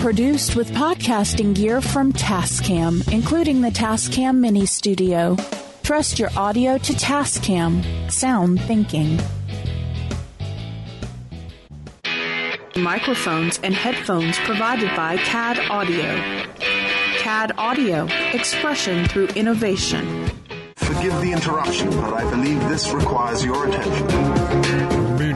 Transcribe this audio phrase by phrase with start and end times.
[0.00, 5.36] Produced with podcasting gear from Tascam, including the Tascam Mini Studio.
[5.84, 8.10] Trust your audio to Tascam.
[8.10, 9.20] Sound thinking.
[12.76, 16.48] Microphones and headphones provided by CAD Audio.
[17.18, 20.26] CAD Audio, expression through innovation.
[20.76, 24.91] Forgive the interruption, but I believe this requires your attention.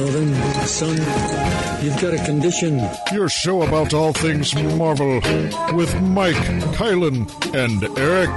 [0.00, 0.96] Well then, son,
[1.84, 2.80] you've got a condition.
[3.12, 5.16] Your show about all things Marvel
[5.74, 6.42] with Mike,
[6.72, 8.30] Kylan, and Eric.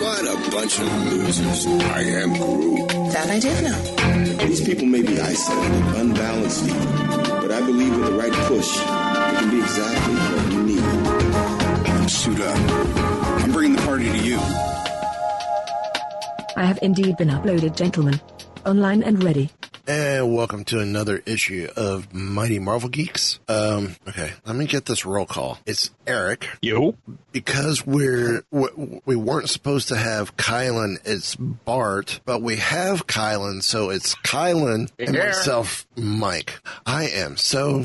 [0.00, 1.66] What a bunch of losers.
[1.66, 2.88] I am Groot.
[3.12, 4.46] That I did know.
[4.46, 6.88] These people may be isolated, unbalanced even,
[7.42, 12.10] but I believe with the right push, it can be exactly what you need.
[12.10, 12.56] Suit up.
[13.42, 14.38] I'm bringing the party to you.
[16.56, 18.18] I have indeed been uploaded, gentlemen.
[18.64, 19.50] Online and ready.
[19.84, 23.40] And welcome to another issue of Mighty Marvel Geeks.
[23.48, 25.58] Um, okay, let me get this roll call.
[25.66, 26.48] It's Eric.
[26.60, 26.96] You?
[27.32, 28.68] Because we're, we,
[29.04, 34.88] we weren't supposed to have Kylan, it's Bart, but we have Kylan, so it's Kylan
[35.00, 36.60] and myself, Mike.
[36.86, 37.84] I am so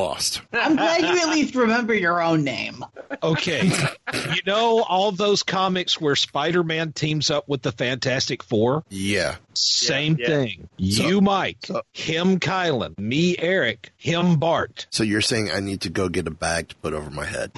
[0.00, 0.40] lost.
[0.52, 2.84] I'm glad you at least remember your own name.
[3.22, 3.66] Okay.
[4.14, 8.84] you know all those comics where Spider Man teams up with the Fantastic Four?
[8.88, 9.36] Yeah.
[9.54, 10.26] Same Yeah.
[10.26, 10.68] thing.
[10.78, 11.58] So- you, Mike.
[11.92, 12.98] him, Kylan.
[12.98, 13.92] Me, Eric.
[13.96, 14.86] Him, Bart.
[14.90, 17.52] So you're saying I need to go get a bag to put over my head?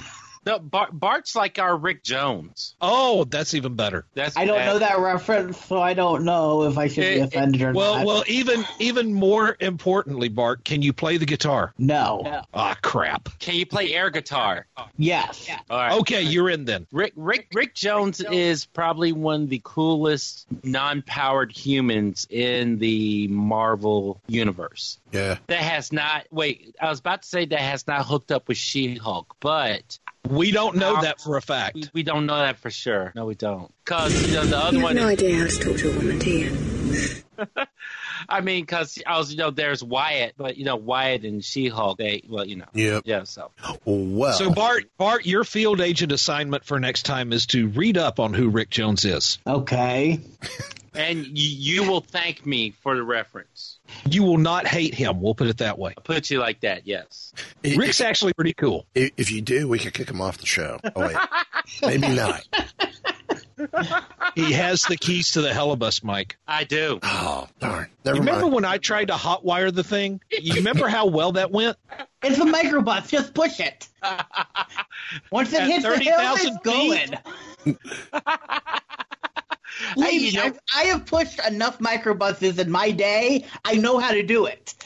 [0.45, 2.75] No, Bart, Bart's like our Rick Jones.
[2.81, 4.05] Oh, that's even better.
[4.13, 4.65] That's I don't bad.
[4.65, 7.71] know that reference, so I don't know if I should be It- it- offended or
[7.73, 8.05] well, not.
[8.05, 11.73] well, even even more importantly, Bart, can you play the guitar?
[11.77, 12.43] no.
[12.53, 13.29] Ah, crap.
[13.39, 14.65] Can you play air guitar?
[14.97, 15.47] Yes.
[15.69, 15.99] All right.
[15.99, 16.87] Okay, you're in then.
[16.91, 24.19] Rick Rick Rick Jones is probably one of the coolest non-powered humans in the Marvel
[24.27, 24.99] universe.
[25.11, 25.37] Yeah.
[25.47, 28.57] That has not wait, I was about to say that has not hooked up with
[28.57, 29.97] She-Hulk, but
[30.29, 31.75] We don't know that for a fact.
[31.75, 33.11] we, we don't know that for sure.
[33.15, 33.71] No, we don't.
[33.85, 35.97] Cuz you know the other You have one no idea how to talk to a
[35.97, 36.57] woman, do you?
[38.29, 41.97] I mean cuz I was you know there's Wyatt, but you know Wyatt and She-Hulk
[41.97, 42.67] they well, you know.
[42.73, 43.03] Yep.
[43.05, 43.51] Yeah, so
[43.85, 44.33] Well.
[44.33, 48.33] So Bart, Bart, your field agent assignment for next time is to read up on
[48.33, 49.39] who Rick Jones is.
[49.45, 50.21] Okay.
[50.93, 53.72] and you, you will thank me for the reference.
[54.09, 55.21] You will not hate him.
[55.21, 55.93] We'll put it that way.
[55.97, 57.33] I'll put you like that, yes.
[57.65, 58.85] i- Rick's actually pretty cool.
[58.95, 60.79] if, if you do, we could kick him off the show.
[60.95, 61.15] Oh, wait.
[61.81, 62.41] Maybe not.
[64.35, 66.37] He has the keys to the Hellibus, Mike.
[66.47, 66.99] I do.
[67.03, 67.87] Oh, darn.
[68.03, 68.53] Never remember mind.
[68.53, 70.19] when I tried to hotwire the thing?
[70.31, 71.77] You remember how well that went?
[72.23, 73.07] It's a microbus.
[73.09, 73.87] Just push it.
[75.31, 77.15] Once it At hits the hill, 30,000 it's
[77.65, 77.77] going.
[79.95, 83.45] Believe you know- I've- I have pushed enough microbuses in my day.
[83.65, 84.73] I know how to do it.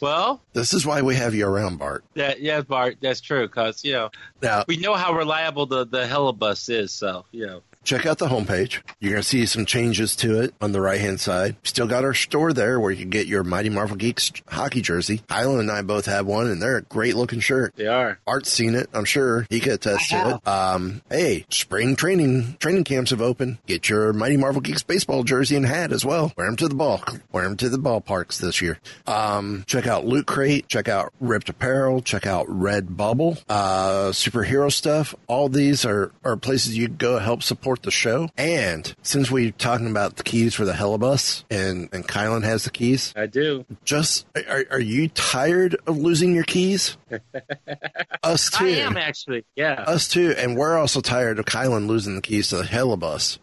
[0.00, 2.04] Well, This is why we have you around, Bart.
[2.14, 4.10] that, yeah, Bart, that's true, because, you know,
[4.42, 7.62] Now, we know how reliable the, the Hellibus is, so, you know.
[7.84, 8.80] Check out the homepage.
[9.00, 11.56] You're going to see some changes to it on the right hand side.
[11.64, 15.18] Still got our store there where you can get your Mighty Marvel Geeks hockey jersey.
[15.28, 17.74] Kylan and I both have one, and they're a great looking shirt.
[17.76, 18.18] They are.
[18.26, 18.88] Art's seen it.
[18.94, 20.48] I'm sure he could attest to it.
[20.48, 23.58] Um, hey, spring training training camps have opened.
[23.66, 26.32] Get your Mighty Marvel Geeks baseball jersey and hat as well.
[26.36, 27.02] Wear them to the ball.
[27.32, 28.78] Wear them to the ballparks this year.
[29.06, 30.68] Um, check out Loot Crate.
[30.68, 32.00] Check out Ripped Apparel.
[32.00, 33.38] Check out Red Bubble.
[33.48, 35.14] Uh, superhero stuff.
[35.26, 38.28] All these are are places you go help support the show.
[38.36, 42.70] And since we're talking about the keys for the Hellibus, and and Kylan has the
[42.70, 43.64] keys, I do.
[43.84, 46.98] just are, are you tired of losing your keys?
[48.22, 48.66] Us too.
[48.66, 49.84] I am, actually, yeah.
[49.86, 53.38] Us too, and we're also tired of Kylan losing the keys to the Hellibus.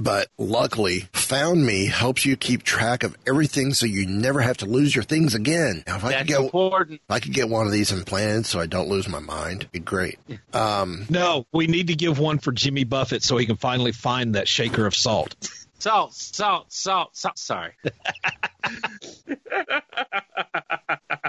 [0.00, 4.94] But luckily, FoundMi helps you keep track of everything so you never have to lose
[4.94, 5.84] your things again.
[5.86, 7.00] Now, if I could That's get important.
[7.04, 9.72] if I could get one of these implanted so I don't lose my mind, it'd
[9.72, 10.18] be great.
[10.52, 14.34] Um, No, we need to give one for Jimmy Buffett so he can finally find
[14.34, 15.36] that shaker of salt.
[15.78, 17.38] Salt, salt, salt, salt.
[17.38, 17.72] Sorry.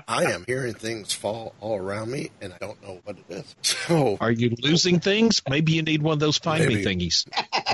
[0.07, 3.55] I am hearing things fall all around me, and I don't know what it is.
[3.85, 5.41] So Are you losing things?
[5.47, 7.27] Maybe you need one of those find me thingies.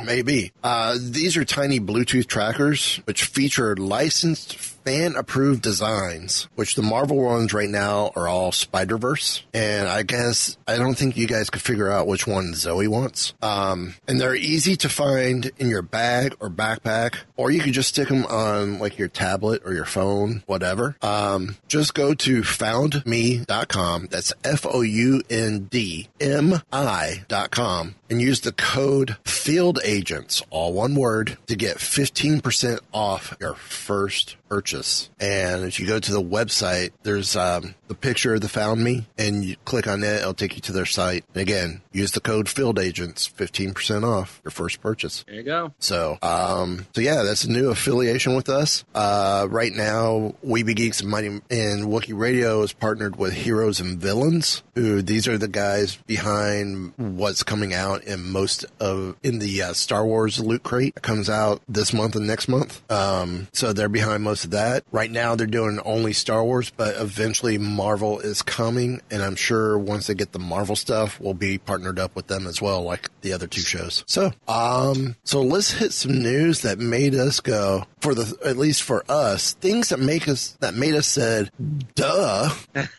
[0.03, 0.51] Maybe.
[0.61, 7.17] Uh, these are tiny Bluetooth trackers which feature licensed fan approved designs, which the Marvel
[7.17, 9.43] ones right now are all Spider Verse.
[9.53, 13.33] And I guess I don't think you guys could figure out which one Zoe wants.
[13.41, 17.89] Um, and they're easy to find in your bag or backpack, or you could just
[17.89, 20.95] stick them on like your tablet or your phone, whatever.
[21.01, 24.07] Um, just go to foundmi.com.
[24.09, 30.73] That's F O U N D M I.com and use the code field agents, all
[30.73, 35.09] one word, to get 15% off your first purchase.
[35.17, 39.45] And if you go to the website, there's um, the picture of the FoundMi, and
[39.45, 41.23] you click on it, it'll take you to their site.
[41.33, 45.23] And again, use the code Field Agents, 15% off your first purchase.
[45.25, 45.73] There you go.
[45.79, 48.83] So, um, so yeah, that's a new affiliation with us.
[48.93, 53.99] Uh, right now, Weeby Geeks and Mighty and Wookie Radio is partnered with Heroes and
[53.99, 59.61] Villains, who these are the guys behind what's coming out in most of in the
[59.61, 60.95] uh, Star Wars loot crate.
[61.01, 62.81] Comes out this month and next month.
[62.91, 64.83] Um, so they're behind most that.
[64.91, 69.77] Right now, they're doing only Star Wars, but eventually Marvel is coming, and I'm sure
[69.77, 73.09] once they get the Marvel stuff, we'll be partnered up with them as well, like
[73.21, 74.03] the other two shows.
[74.07, 78.83] So, um, so let's hit some news that made us go for the at least
[78.83, 81.51] for us things that make us that made us said,
[81.95, 82.89] "Duh." because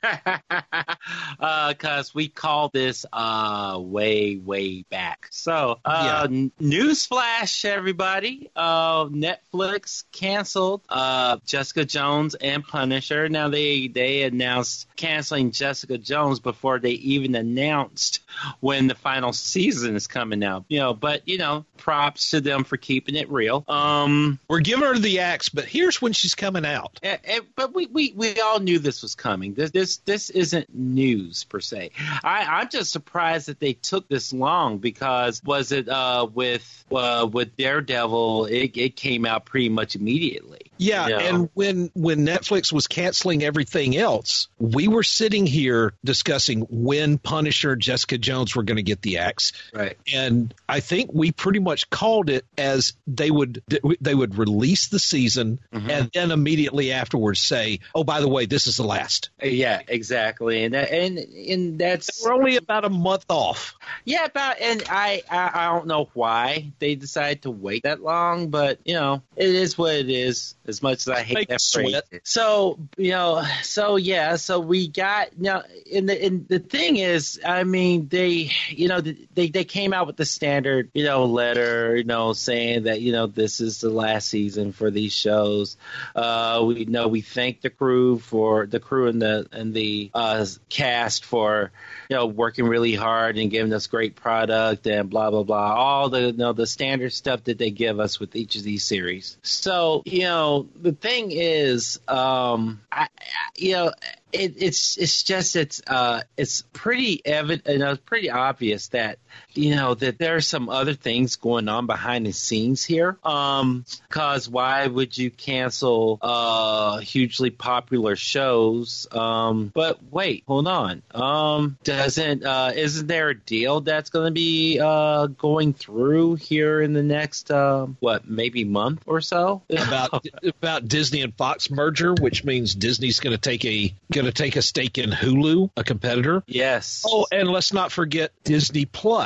[1.41, 5.27] uh, we called this uh, way, way back.
[5.31, 6.49] So, uh, yeah.
[6.61, 8.51] newsflash, everybody!
[8.55, 13.29] Uh, Netflix canceled uh, Jessica Jones and Punisher.
[13.29, 18.21] Now they they announced canceling Jessica Jones before they even announced
[18.61, 20.65] when the final season is coming out.
[20.69, 23.65] You know, but you know, props to them for keeping it real.
[23.69, 26.99] Um, We're giving her the axe, but here's when she's coming out.
[27.03, 29.55] And, and, but we, we we all knew this was coming.
[29.55, 31.91] This this this isn't news per se.
[32.25, 37.29] I, I'm just surprised that they took this long because was it uh, with uh,
[37.31, 38.47] with Daredevil?
[38.47, 40.72] It, it came out pretty much immediately.
[40.79, 41.19] Yeah, know?
[41.19, 47.73] and when when Netflix was canceling everything else, we were sitting here discussing when Punisher
[47.73, 49.53] and Jessica Jones were going to get the axe.
[49.73, 49.97] Right.
[50.13, 53.63] And I think we pretty much called it as they would
[54.01, 55.91] they would release the season Mm-hmm.
[55.91, 60.65] and then immediately afterwards say, "Oh, by the way, this is the last." Yeah, exactly.
[60.65, 63.75] And that, and and that's we're only about a month off.
[64.05, 68.49] Yeah, about and I, I I don't know why they decided to wait that long,
[68.49, 70.55] but you know it is what it is.
[70.67, 72.09] As much as I hate Make that sweat.
[72.09, 72.21] phrase.
[72.25, 75.63] So you know, so yeah, so we got now.
[75.93, 80.07] And the and the thing is, I mean, they you know they they came out
[80.07, 83.91] with the standard you know letter you know saying that you know this is the
[83.91, 85.77] last season for these shows.
[86.15, 90.47] Uh, we know we thank the crew for the crew and the and the uh,
[90.69, 91.73] cast for
[92.09, 96.09] you know working really hard and giving us great product and blah blah blah all
[96.09, 99.37] the you know the standard stuff that they give us with each of these series.
[99.43, 103.09] So you know the thing is, um, I,
[103.57, 103.93] you know.
[104.33, 109.19] It, it's it's just it's uh it's pretty evident know it's pretty obvious that
[109.55, 113.19] you know that there are some other things going on behind the scenes here.
[113.25, 119.07] Um cause why would you cancel uh hugely popular shows?
[119.13, 121.03] Um but wait hold on.
[121.15, 126.81] Um doesn't uh isn't there a deal that's going to be uh going through here
[126.81, 129.63] in the next uh what maybe month or so?
[129.71, 134.33] About about Disney and Fox merger, which means Disney's going to take a going to
[134.33, 136.43] take a stake in Hulu, a competitor.
[136.47, 137.05] yes.
[137.07, 139.22] Oh, and let's not forget Disney Plus,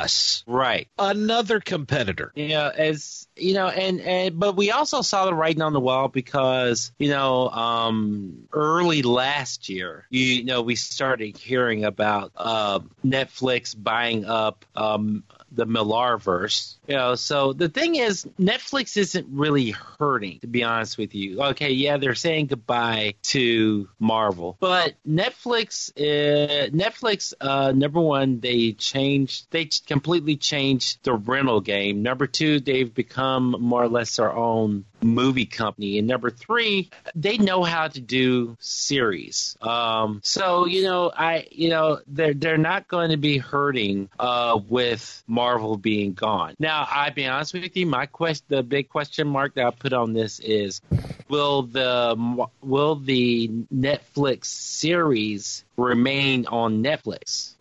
[0.47, 2.31] right another competitor.
[2.35, 6.07] Yeah, as you know, and and but we also saw the writing on the wall
[6.07, 13.75] because you know, um, early last year, you know, we started hearing about uh, Netflix
[13.77, 16.76] buying up um, the Millarverse.
[16.87, 21.41] You know, so the thing is, Netflix isn't really hurting, to be honest with you.
[21.41, 28.71] Okay, yeah, they're saying goodbye to Marvel, but Netflix, uh, Netflix, uh, number one, they
[28.71, 32.03] changed, they completely changed the rental game.
[32.03, 37.37] Number two, they've become more or less their own movie company, and number three, they
[37.37, 39.57] know how to do series.
[39.61, 44.57] Um, so you know, I, you know, they're they're not going to be hurting uh,
[44.69, 46.55] with Marvel being gone.
[46.59, 49.93] Now, I'll be honest with you, my quest, the big question mark that I put
[49.93, 50.81] on this is,
[51.29, 57.55] will the will the Netflix series remain on Netflix?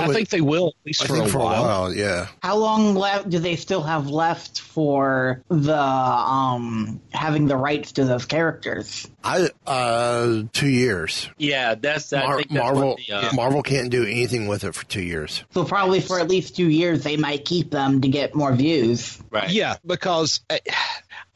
[0.00, 1.64] I, think they will at least I for, think a, for while.
[1.64, 2.28] a while, yeah.
[2.42, 8.04] How long left do they still have left for the um having the rights to
[8.04, 9.08] those characters?
[9.22, 11.28] I uh two years.
[11.38, 14.74] Yeah, that's I Mar- think that's Marvel the, uh, Marvel can't do anything with it
[14.74, 15.44] for two years.
[15.52, 19.18] So probably for at least two years they might keep them to get more views.
[19.30, 19.50] Right.
[19.50, 20.58] Yeah, because uh,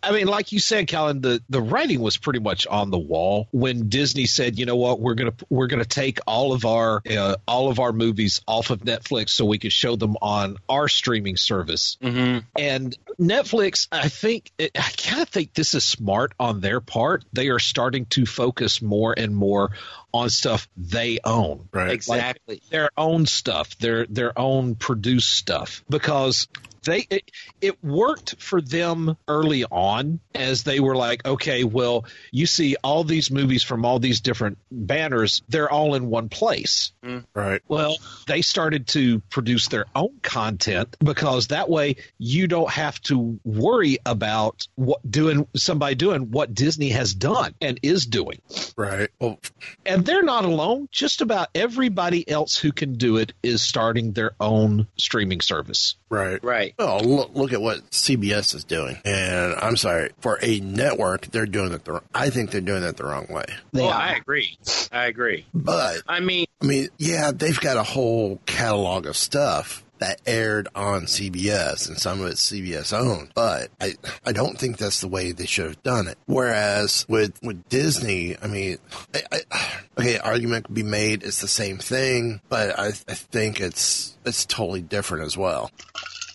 [0.02, 3.48] I mean, like you said, Kylan, the, the writing was pretty much on the wall
[3.50, 7.36] when Disney said, you know what, we're gonna we're gonna take all of our uh,
[7.46, 11.36] all of our movies off of Netflix so we could show them on our streaming
[11.36, 11.96] service.
[12.02, 12.46] Mm-hmm.
[12.56, 17.24] And Netflix, I think, I kind of think this is smart on their part.
[17.32, 19.72] They are starting to focus more and more
[20.12, 21.68] on stuff they own.
[21.72, 21.90] Right.
[21.90, 22.56] Exactly.
[22.56, 26.48] Like their own stuff, their their own produced stuff because
[26.84, 27.30] they it,
[27.60, 33.04] it, worked for them early on as they were like okay well you see all
[33.04, 36.92] these movies from all these different banners they're all in one place.
[37.04, 37.24] Mm.
[37.34, 37.62] right.
[37.68, 43.38] Well they started to produce their own content because that way you don't have to
[43.44, 48.40] worry about what doing somebody doing what disney has done and is doing.
[48.76, 49.10] Right.
[49.20, 49.38] Well,
[49.86, 50.88] and they're not alone.
[50.90, 56.42] Just about everybody else who can do it is starting their own streaming service right
[56.42, 58.98] right well, look, look at what CBS is doing.
[59.04, 62.96] And I'm sorry, for a network, they're doing it the I think they're doing it
[62.96, 63.44] the wrong way.
[63.72, 64.58] Well, I agree.
[64.92, 65.46] I agree.
[65.54, 70.68] But I mean, I mean, yeah, they've got a whole catalog of stuff that aired
[70.74, 75.08] on CBS and some of it's CBS owned, but I I don't think that's the
[75.08, 76.18] way they should have done it.
[76.26, 78.78] Whereas with with Disney, I mean,
[79.14, 83.60] I, I, okay, argument could be made it's the same thing, but I, I think
[83.60, 85.70] it's it's totally different as well.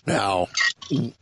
[0.06, 0.48] Now,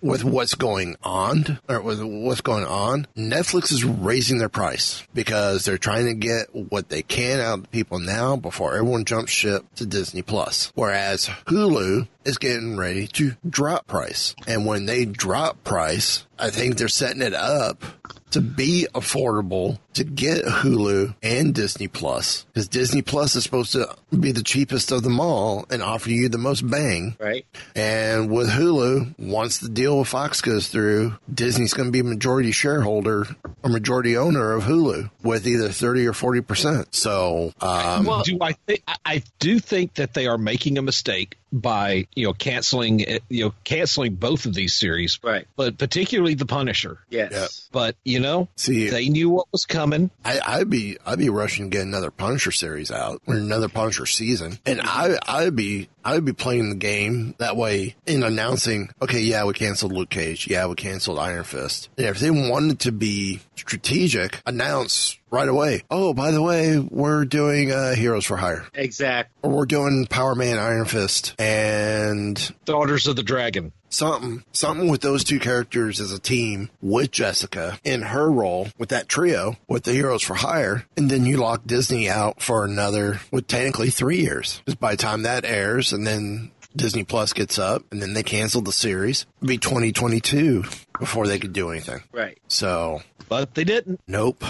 [0.01, 5.65] with what's going on, or with what's going on, Netflix is raising their price because
[5.65, 9.65] they're trying to get what they can out of people now before everyone jumps ship
[9.77, 10.73] to Disney Plus.
[10.75, 14.35] Whereas Hulu is getting ready to drop price.
[14.47, 17.85] And when they drop price, I think they're setting it up
[18.33, 23.95] to be affordable to get Hulu and Disney Plus because Disney Plus is supposed to
[24.19, 27.15] be the cheapest of them all and offer you the most bang.
[27.21, 27.47] Right.
[27.77, 32.05] And with Hulu, once the deal with Fox goes through, Disney's going to be a
[32.05, 33.27] majority shareholder
[33.63, 36.87] or majority owner of Hulu with either 30 or 40%.
[36.95, 41.37] So, um, well, do I think I do think that they are making a mistake
[41.53, 45.47] by you know canceling eh, you know canceling both of these series, right?
[45.57, 46.99] But particularly the Punisher.
[47.11, 47.33] Yes.
[47.33, 47.51] Yep.
[47.73, 50.11] But you know, see, they knew what was coming.
[50.25, 54.07] I, I'd be I'd be rushing to get another Punisher series out or another Punisher
[54.07, 58.91] season, and I I'd be I would be playing the game that way in announcing,
[59.01, 60.49] okay, yeah, we canceled Luke Cage.
[60.49, 61.91] Yeah, we canceled Iron Fist.
[61.97, 65.83] And if they wanted to be strategic, announce right away.
[65.91, 68.67] Oh, by the way, we're doing uh, Heroes for Hire.
[68.75, 69.35] Exactly.
[69.43, 73.73] Or we're doing Power Man Iron Fist and Daughters of the Dragon.
[73.89, 78.89] Something, something with those two characters as a team with Jessica in her role with
[78.89, 80.87] that trio with the Heroes for Hire.
[80.97, 84.63] And then you lock Disney out for another, with technically three years.
[84.65, 88.23] Because by the time that airs and then Disney Plus gets up and then they
[88.23, 90.65] canceled the series, it'll be 2022
[90.99, 92.03] before they could do anything.
[92.13, 92.39] Right.
[92.49, 93.03] So.
[93.29, 94.01] But they didn't.
[94.07, 94.45] Nope.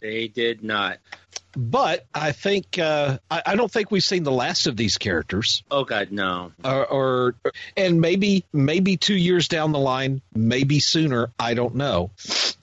[0.00, 0.98] They did not.
[1.56, 5.64] But I think uh, I, I, don't think we've seen the last of these characters.
[5.70, 6.52] Oh God, no.
[6.64, 7.34] Or, or,
[7.76, 11.32] and maybe maybe two years down the line, maybe sooner.
[11.40, 12.12] I don't know.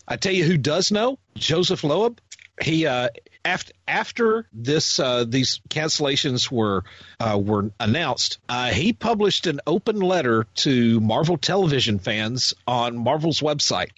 [0.08, 2.22] I tell you who does know: Joseph Loeb.
[2.62, 3.10] He uh,
[3.44, 6.84] after after this uh, these cancellations were
[7.20, 13.42] uh, were announced, uh, he published an open letter to Marvel television fans on Marvel's
[13.42, 13.90] website.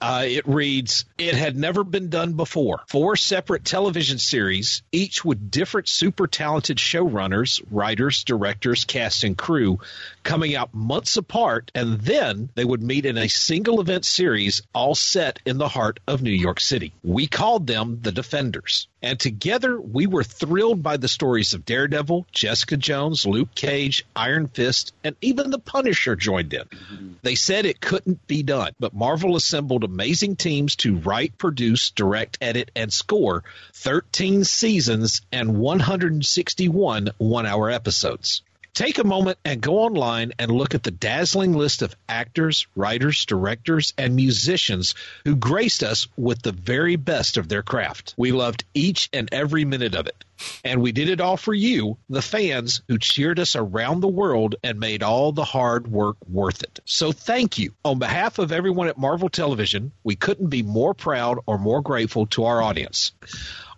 [0.00, 2.82] Uh, it reads, It had never been done before.
[2.88, 9.80] Four separate television series, each with different super talented showrunners, writers, directors, cast, and crew,
[10.22, 14.94] coming out months apart, and then they would meet in a single event series, all
[14.94, 16.92] set in the heart of New York City.
[17.02, 18.88] We called them the Defenders.
[19.02, 24.48] And together, we were thrilled by the stories of Daredevil, Jessica Jones, Luke Cage, Iron
[24.48, 26.64] Fist, and even the Punisher joined in.
[26.64, 27.12] Mm-hmm.
[27.22, 32.38] They said it couldn't be done, but Marvel assembled amazing teams to write, produce, direct,
[32.40, 33.44] edit, and score
[33.74, 38.42] 13 seasons and 161 one hour episodes.
[38.78, 43.26] Take a moment and go online and look at the dazzling list of actors, writers,
[43.26, 44.94] directors, and musicians
[45.24, 48.14] who graced us with the very best of their craft.
[48.16, 50.24] We loved each and every minute of it.
[50.62, 54.54] And we did it all for you, the fans who cheered us around the world
[54.62, 56.78] and made all the hard work worth it.
[56.84, 57.72] So thank you.
[57.84, 62.26] On behalf of everyone at Marvel Television, we couldn't be more proud or more grateful
[62.26, 63.10] to our audience.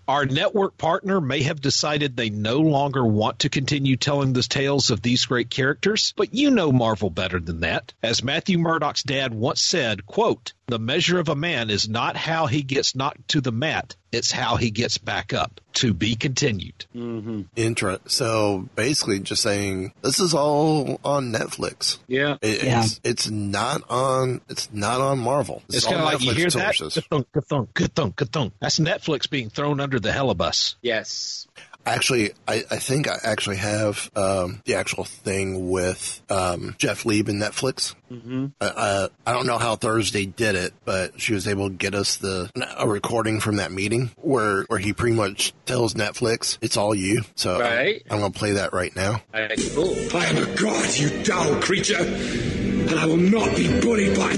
[0.09, 4.91] Our network partner may have decided they no longer want to continue telling the tales
[4.91, 7.93] of these great characters, but you know Marvel better than that.
[8.03, 12.47] As Matthew Murdock's dad once said, quote, the measure of a man is not how
[12.47, 15.61] he gets knocked to the mat, it's how he gets back up.
[15.75, 16.85] To be continued.
[16.97, 17.43] Mm-hmm.
[17.55, 18.01] Intra.
[18.07, 21.99] So basically, just saying this is all on Netflix.
[22.09, 22.37] Yeah.
[22.43, 22.81] It- Yeah.
[22.83, 24.41] It's, it's not on.
[24.49, 25.63] It's not on Marvel.
[25.69, 26.95] It's all kind of like you hear sources.
[26.95, 27.03] that?
[27.09, 28.53] Ka-thunk, ka-thunk, ka-thunk, ka-thunk.
[28.61, 30.75] That's Netflix being thrown under the Hellibus.
[30.83, 31.47] Yes.
[31.87, 37.29] Actually, I, I think I actually have um, the actual thing with um, Jeph Loeb
[37.29, 37.95] and Netflix.
[38.13, 38.47] Mm-hmm.
[38.61, 41.95] Uh, uh, I don't know how Thursday did it, but she was able to get
[41.95, 46.77] us the a recording from that meeting where where he pretty much tells Netflix it's
[46.77, 47.23] all you.
[47.35, 48.03] So I'm- Right.
[48.11, 49.23] I'm, going to play that right now.
[49.33, 49.95] All right, cool.
[50.15, 54.37] I am a god, you dull creature, and I will not be bullied by.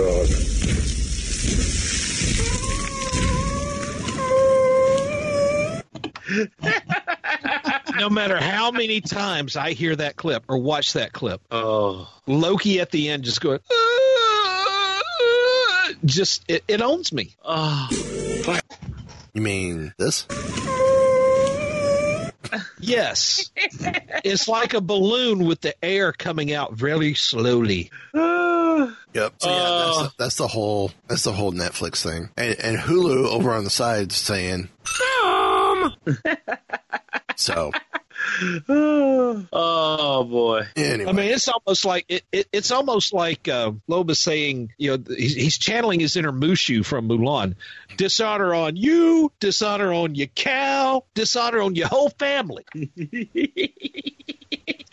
[0.00, 1.40] God.
[7.98, 12.08] no matter how many times I hear that clip or watch that clip, Oh.
[12.26, 13.60] Loki at the end just going,
[16.04, 17.34] just it, it owns me.
[17.44, 17.88] Oh.
[19.32, 20.26] You mean this?
[22.80, 27.90] Yes, it's like a balloon with the air coming out very slowly.
[29.14, 29.34] Yep.
[29.38, 33.26] So yeah, that's, the, that's the whole that's the whole Netflix thing, and, and Hulu
[33.26, 34.68] over on the side saying,
[37.36, 37.72] so
[39.52, 40.66] Oh boy.
[40.76, 41.08] anyway.
[41.08, 45.02] I mean, it's almost like it, it, it's almost like uh, Loba saying, you know,
[45.08, 47.54] he's, he's channeling his inner Mushu from Mulan.
[47.96, 52.64] Dishonor on you, dishonor on your cow, dishonor on your whole family.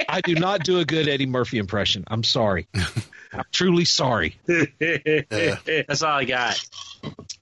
[0.09, 2.05] I do not do a good Eddie Murphy impression.
[2.07, 2.67] I'm sorry.
[3.33, 4.37] I'm truly sorry.
[4.47, 6.59] That's all I got.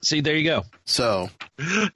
[0.01, 0.63] See, there you go.
[0.85, 1.29] so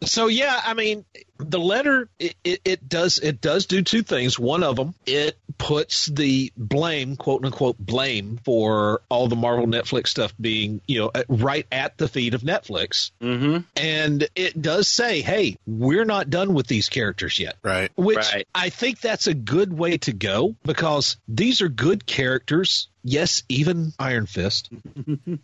[0.03, 1.05] So yeah, I mean,
[1.39, 4.37] the letter it, it, it does it does do two things.
[4.37, 10.07] One of them, it puts the blame, quote unquote, blame for all the Marvel Netflix
[10.09, 13.59] stuff being you know right at the feet of Netflix, Mm-hmm.
[13.75, 17.91] and it does say, "Hey, we're not done with these characters yet." right.
[17.95, 18.47] Which Right.
[18.53, 22.87] I think that's a good way to go because these are good characters.
[23.01, 24.69] Yes, even Iron Fist.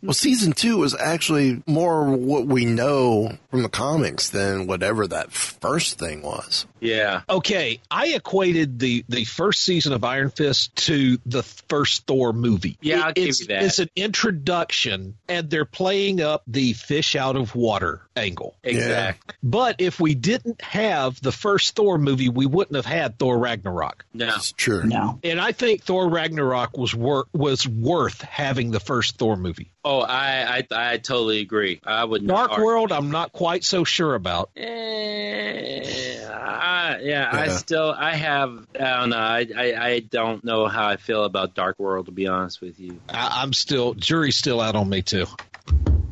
[0.01, 5.31] Well, season two was actually more what we know from the comics than whatever that
[5.31, 6.65] first thing was.
[6.79, 7.21] Yeah.
[7.29, 12.77] Okay, I equated the the first season of Iron Fist to the first Thor movie.
[12.81, 13.63] Yeah, I'll give it's, you that.
[13.63, 18.55] It's an introduction, and they're playing up the fish out of water angle.
[18.63, 19.35] Exactly.
[19.41, 24.05] But if we didn't have the first Thor movie, we wouldn't have had Thor Ragnarok.
[24.13, 24.27] No.
[24.35, 24.83] It's true.
[24.83, 25.19] No.
[25.23, 29.71] And I think Thor Ragnarok was wor- was worth having the first Thor movie.
[29.83, 31.79] Oh, I, I I totally agree.
[31.85, 32.65] I would Dark argue.
[32.65, 34.49] World, I'm not quite so sure about.
[34.55, 40.67] Eh, I, yeah, I still I have I don't know I, I I don't know
[40.67, 42.99] how I feel about Dark World to be honest with you.
[43.09, 45.25] I, I'm still jury's still out on me too.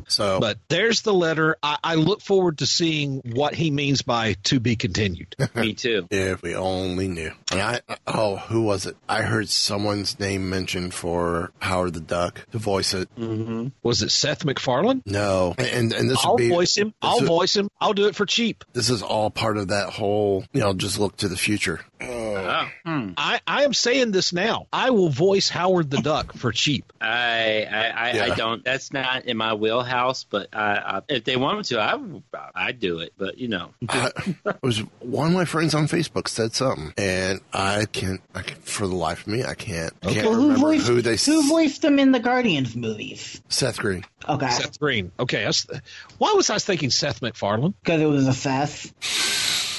[0.08, 1.56] So But there's the letter.
[1.62, 5.36] I, I look forward to seeing what he means by to be continued.
[5.54, 6.06] Me too.
[6.10, 7.32] if we only knew.
[7.50, 8.96] And I oh, who was it?
[9.08, 13.08] I heard someone's name mentioned for Howard the Duck to voice it.
[13.16, 13.68] Mm-hmm.
[13.82, 15.02] Was it Seth MacFarlane?
[15.06, 16.94] No, and and this I'll be voice him.
[17.02, 17.68] I'll this, voice him.
[17.80, 18.64] I'll do it for cheap.
[18.72, 21.80] this is all part of that whole you know just look to the future.
[22.84, 23.10] Hmm.
[23.16, 24.66] I, I am saying this now.
[24.72, 26.92] I will voice Howard the Duck for cheap.
[27.00, 28.24] I I, I, Yeah.
[28.24, 28.64] I don't.
[28.64, 30.24] That's not in my wheelhouse.
[30.24, 31.98] But I, I, if they want me to, I
[32.54, 33.12] I'd do it.
[33.16, 34.10] But you know, I,
[34.46, 38.56] it was one of my friends on Facebook said something, and I can't, I can
[38.62, 41.16] for the life of me, I can't, I can't Well, who remember voiced who they.
[41.16, 43.40] who voiced them in the Guardians movies?
[43.48, 44.04] Seth Green.
[44.28, 45.12] Okay, Seth Green.
[45.18, 45.44] Okay.
[45.44, 45.66] That's,
[46.18, 47.74] why was I thinking Seth MacFarlane?
[47.82, 48.92] because it was a Seth.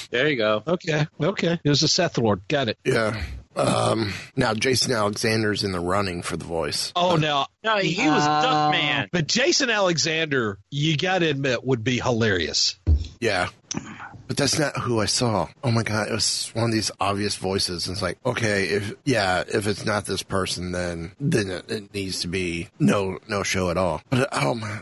[0.10, 0.64] There you go.
[0.68, 1.08] Okay.
[1.22, 1.60] Okay.
[1.64, 2.42] It was a Seth Lord.
[2.48, 2.78] Got it.
[2.84, 3.22] Yeah.
[3.56, 6.92] Um, now Jason Alexander's in the running for the voice.
[6.96, 7.48] Oh, now.
[7.64, 9.08] No, he was Uh, Duckman.
[9.12, 12.78] But Jason Alexander, you got to admit, would be hilarious.
[13.22, 13.48] Yeah.
[14.28, 15.48] But that's not who I saw.
[15.64, 17.88] Oh my god, it was one of these obvious voices.
[17.88, 22.22] It's like, okay, if yeah, if it's not this person, then then it, it needs
[22.22, 24.02] to be no no show at all.
[24.10, 24.80] But oh my,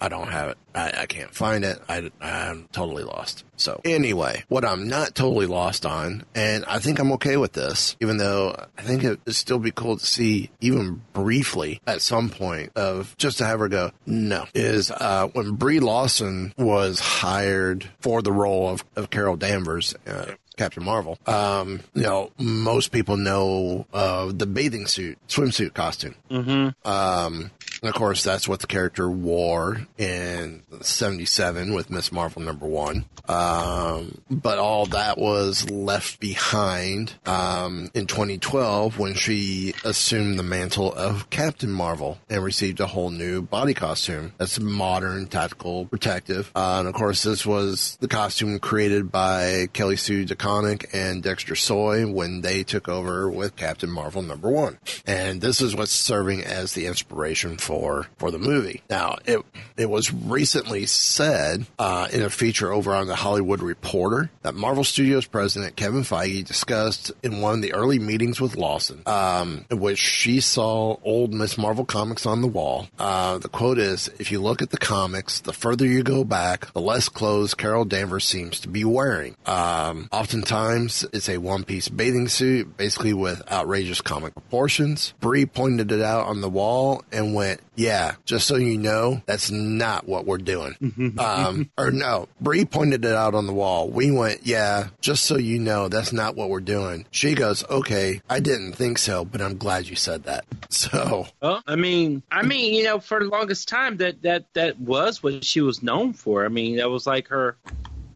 [0.00, 0.58] I don't have it.
[0.74, 1.80] I, I can't find it.
[1.88, 3.44] I I'm totally lost.
[3.56, 7.96] So anyway, what I'm not totally lost on, and I think I'm okay with this,
[8.00, 12.30] even though I think it would still be cool to see even briefly at some
[12.30, 17.88] point of just to have her go, no, is uh, when Brie Larson was hired
[18.00, 19.94] for the role of, of Carol Danvers.
[20.06, 21.18] Uh, Captain Marvel.
[21.26, 26.16] Um, you know, most people know uh, the bathing suit, swimsuit costume.
[26.30, 26.88] Mm-hmm.
[26.88, 27.50] Um.
[27.80, 33.04] And of course, that's what the character wore in 77 with Miss Marvel number one.
[33.28, 40.92] Um, but all that was left behind um, in 2012 when she assumed the mantle
[40.92, 46.50] of Captain Marvel and received a whole new body costume that's modern, tactical, protective.
[46.56, 51.54] Uh, and of course, this was the costume created by Kelly Sue DeConnick and Dexter
[51.54, 54.78] Soy when they took over with Captain Marvel number one.
[55.06, 58.82] And this is what's serving as the inspiration for for the movie.
[58.88, 59.44] Now, it
[59.76, 64.84] it was recently said uh, in a feature over on the Hollywood Reporter that Marvel
[64.84, 69.80] Studios president Kevin Feige discussed in one of the early meetings with Larson, um, in
[69.80, 72.88] which she saw old Miss Marvel comics on the wall.
[72.98, 76.72] Uh, the quote is, "If you look at the comics, the further you go back,
[76.72, 79.36] the less clothes Carol Danvers seems to be wearing.
[79.46, 86.00] Um, oftentimes, it's a one-piece bathing suit, basically with outrageous comic proportions." Brie pointed it
[86.00, 90.38] out on the wall and went, "Yeah, just so you know, that's not what we're
[90.38, 90.74] doing."
[91.18, 93.88] um, or no, Brie pointed it out on the wall.
[93.88, 98.20] We went, "Yeah, just so you know, that's not what we're doing." She goes, "Okay,
[98.30, 102.42] I didn't think so, but I'm glad you said that." So, Well, I mean, I
[102.42, 106.12] mean, you know, for the longest time, that that that was what she was known
[106.12, 106.44] for.
[106.44, 107.56] I mean, that was like her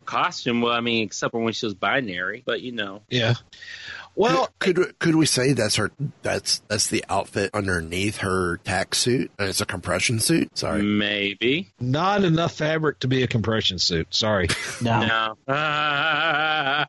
[0.04, 0.60] costume.
[0.60, 3.34] Well, I mean, except for when she was binary, but you know, Yeah.
[4.14, 5.90] Well, could could, could we say that's her?
[6.20, 10.58] That's that's the outfit underneath her tack suit, and it's a compression suit.
[10.58, 14.14] Sorry, maybe not enough fabric to be a compression suit.
[14.14, 14.48] Sorry.
[14.82, 15.36] no.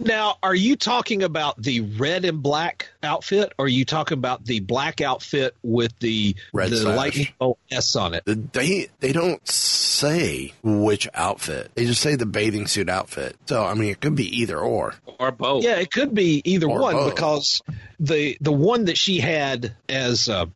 [0.00, 4.44] Now, are you talking about the red and black outfit, or are you talking about
[4.44, 6.96] the black outfit with the Red the sash.
[6.96, 8.22] lightning bolt S on it?
[8.24, 11.70] They they don't say which outfit.
[11.74, 13.36] They just say the bathing suit outfit.
[13.46, 14.94] So I mean, it could be either or.
[15.18, 15.64] or both.
[15.64, 17.14] Yeah, it could be either Or one both.
[17.14, 17.62] because
[17.98, 20.46] the the one that she had as uh,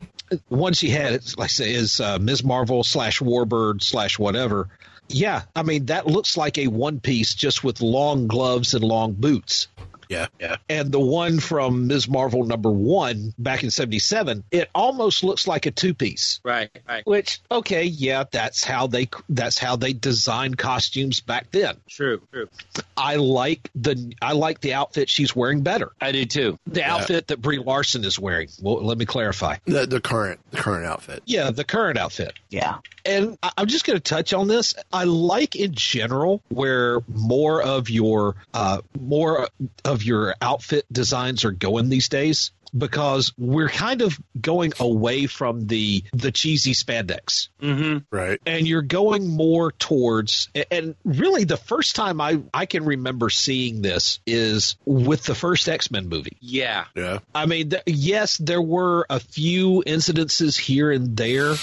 [0.48, 2.42] one she had, like I say, is uh, Ms.
[2.42, 4.68] Marvel slash Warbird slash whatever.
[5.09, 9.12] Yeah, I mean that looks like a one piece just with long gloves and long
[9.12, 9.69] boots.
[10.09, 10.57] Yeah, yeah.
[10.69, 12.09] And the one from Ms.
[12.09, 16.40] Marvel number one back in '77, it almost looks like a two piece.
[16.45, 17.07] Right, right.
[17.07, 21.77] Which okay, yeah, that's how they that's how they designed costumes back then.
[21.88, 22.49] True, true.
[22.97, 25.93] I like the I like the outfit she's wearing better.
[26.01, 26.59] I do too.
[26.67, 28.49] The outfit that Brie Larson is wearing.
[28.61, 29.57] Well, let me clarify.
[29.64, 31.23] The the current the current outfit.
[31.27, 32.35] Yeah, the current outfit.
[32.51, 32.79] Yeah.
[33.05, 34.75] And I'm just going to touch on this.
[34.93, 39.49] I like in general where more of your uh, more
[39.85, 45.67] of your outfit designs are going these days because we're kind of going away from
[45.67, 47.49] the the cheesy spandex.
[47.61, 47.99] Mm-hmm.
[48.15, 48.41] Right.
[48.47, 53.81] and you're going more towards and really the first time I, I can remember seeing
[53.83, 56.85] this is with the first x-men movie Yeah.
[56.95, 57.21] Yeah.
[57.35, 61.55] i mean th- yes there were a few incidences here and there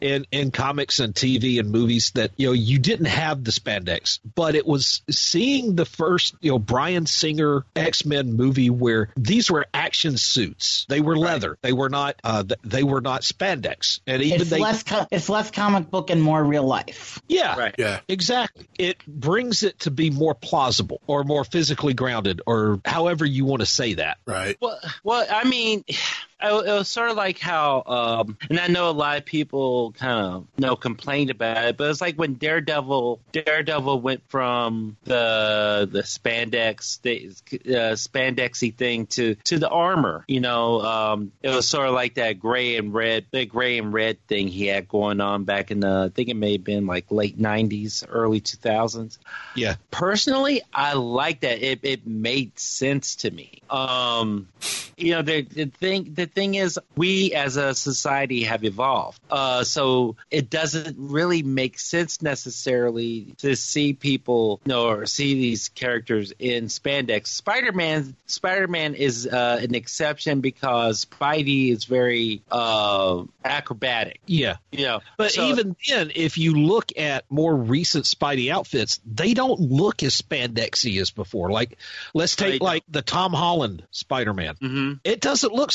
[0.00, 4.20] in, in comics and tv and movies that you know you didn't have the spandex
[4.36, 9.66] but it was seeing the first you know Bryan Singer x-men movie where these were
[9.74, 10.49] action suits
[10.88, 14.60] they were leather they were not uh, they were not spandex and even It's they
[14.60, 17.20] less co- it's less comic book and more real life.
[17.28, 17.74] yeah, Right.
[17.78, 18.00] Yeah.
[18.08, 18.66] exactly.
[18.78, 23.60] It brings it to be more plausible or more physically grounded or however you want
[23.60, 24.18] to say that.
[24.26, 24.56] Right.
[24.60, 25.84] Well, well, I mean,
[26.42, 29.92] it, it was sort of like how, um, and I know a lot of people
[29.92, 34.96] kind of you know complained about it, but it's like when Daredevil, Daredevil went from
[35.04, 37.26] the the spandex, the
[37.74, 40.24] uh, spandexy thing to to the armor.
[40.28, 43.92] You know, um, it was sort of like that gray and red, the gray and
[43.92, 46.86] red thing he had going on back in the, I think it may have been
[46.86, 49.18] like late '90s, early 2000s
[49.54, 49.76] Yeah.
[49.90, 54.48] personally i like that it, it made sense to me um
[54.96, 59.62] you know the, the thing the thing is we as a society have evolved uh
[59.64, 65.68] so it doesn't really make sense necessarily to see people you know or see these
[65.70, 74.20] characters in spandex spider-man spider-man is uh, an exception because spidey is very uh acrobatic
[74.26, 74.56] Yeah.
[74.70, 79.34] you know But So- even then, if you look at more recent Spidey outfits, they
[79.34, 81.50] don't look as spandexy as before.
[81.50, 81.76] Like,
[82.14, 84.54] let's take like the Tom Holland Spider Man.
[84.56, 85.00] Mhm.
[85.04, 85.70] It doesn't look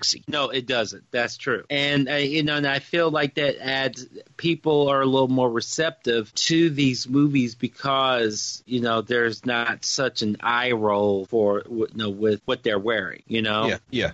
[0.00, 0.28] spandexy.
[0.28, 1.04] No, it doesn't.
[1.10, 1.64] That's true.
[1.70, 5.50] And uh, you know, and I feel like that adds people are a little more
[5.50, 11.88] receptive to these movies because you know there's not such an eye roll for you
[11.94, 13.22] know with what they're wearing.
[13.26, 14.12] You know, Yeah, yeah.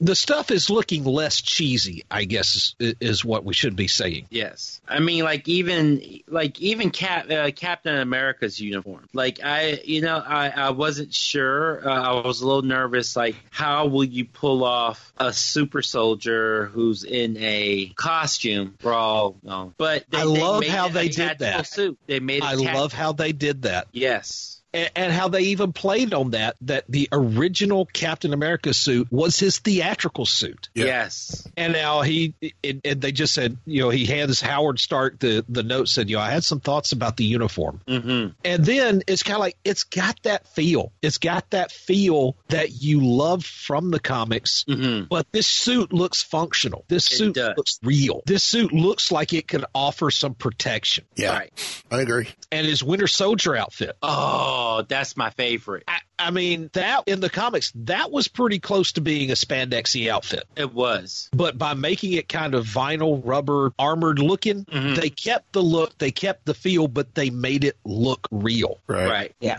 [0.00, 4.26] The stuff is looking less cheesy, I guess, is, is what we should be saying.
[4.30, 9.08] Yes, I mean, like even like even Cap, uh, Captain America's uniform.
[9.12, 11.86] Like I, you know, I, I wasn't sure.
[11.86, 13.16] Uh, I was a little nervous.
[13.16, 18.74] Like, how will you pull off a super soldier who's in a costume?
[18.80, 19.72] For all, no.
[19.76, 21.66] But they, I they love made how they a did that.
[21.66, 21.98] Suit.
[22.06, 22.38] They made.
[22.38, 23.88] It I love how they did that.
[23.92, 24.61] Yes.
[24.74, 29.38] And, and how they even played on that, that the original Captain America suit was
[29.38, 30.70] his theatrical suit.
[30.74, 31.46] Yes.
[31.56, 35.44] And now he, and, and they just said, you know, he hands Howard Stark the,
[35.48, 37.80] the note said, you know, I had some thoughts about the uniform.
[37.86, 38.32] Mm-hmm.
[38.44, 40.92] And then it's kind of like it's got that feel.
[41.02, 44.64] It's got that feel that you love from the comics.
[44.66, 46.84] But this suit looks functional.
[46.88, 48.22] This suit looks real.
[48.24, 51.04] This suit looks like it can offer some protection.
[51.14, 51.42] Yeah,
[51.90, 52.28] I agree.
[52.50, 53.96] And his Winter Soldier outfit.
[54.02, 55.84] Oh, that's my favorite.
[55.88, 60.08] I, I mean, that in the comics, that was pretty close to being a spandexy
[60.08, 60.44] outfit.
[60.56, 61.28] It was.
[61.32, 64.94] But by making it kind of vinyl, rubber, armored looking, Mm-hmm.
[64.94, 68.78] they kept the look, they kept the feel, but they made it look real.
[68.86, 69.08] Right.
[69.08, 69.34] Right.
[69.40, 69.58] Yeah.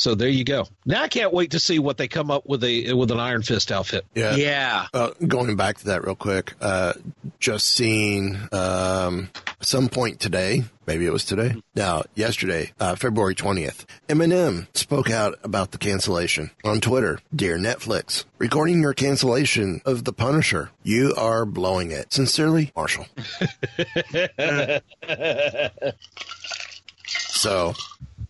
[0.00, 0.66] So there you go.
[0.86, 3.42] Now I can't wait to see what they come up with a with an Iron
[3.42, 4.06] Fist outfit.
[4.14, 4.34] Yeah.
[4.34, 4.86] Yeah.
[4.94, 6.94] Uh, going back to that real quick, uh,
[7.38, 9.28] just seen um,
[9.60, 11.54] some point today, maybe it was today.
[11.74, 13.84] Now, yesterday, uh, February 20th.
[14.08, 17.18] Eminem spoke out about the cancellation on Twitter.
[17.34, 22.10] Dear Netflix, regarding your cancellation of The Punisher, you are blowing it.
[22.10, 23.04] Sincerely, Marshall.
[27.06, 27.74] so,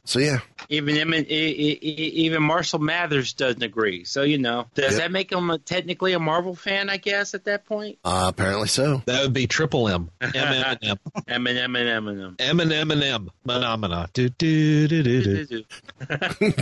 [0.05, 0.41] so yeah.
[0.73, 4.05] Even him, and- e- e- e- even Marshall Mathers doesn't agree.
[4.05, 5.01] So you know, does Yep.
[5.03, 6.89] that make him a, technically a Marvel fan?
[6.89, 7.99] I guess at that point.
[8.05, 9.03] Uh, apparently so.
[9.07, 10.11] That would be triple M.
[10.21, 10.99] M M M.
[11.29, 12.35] Eminem and Eminem.
[12.39, 13.31] M and M and M.
[13.45, 14.09] Phenomena.
[14.13, 15.65] Do, do, do, do, do.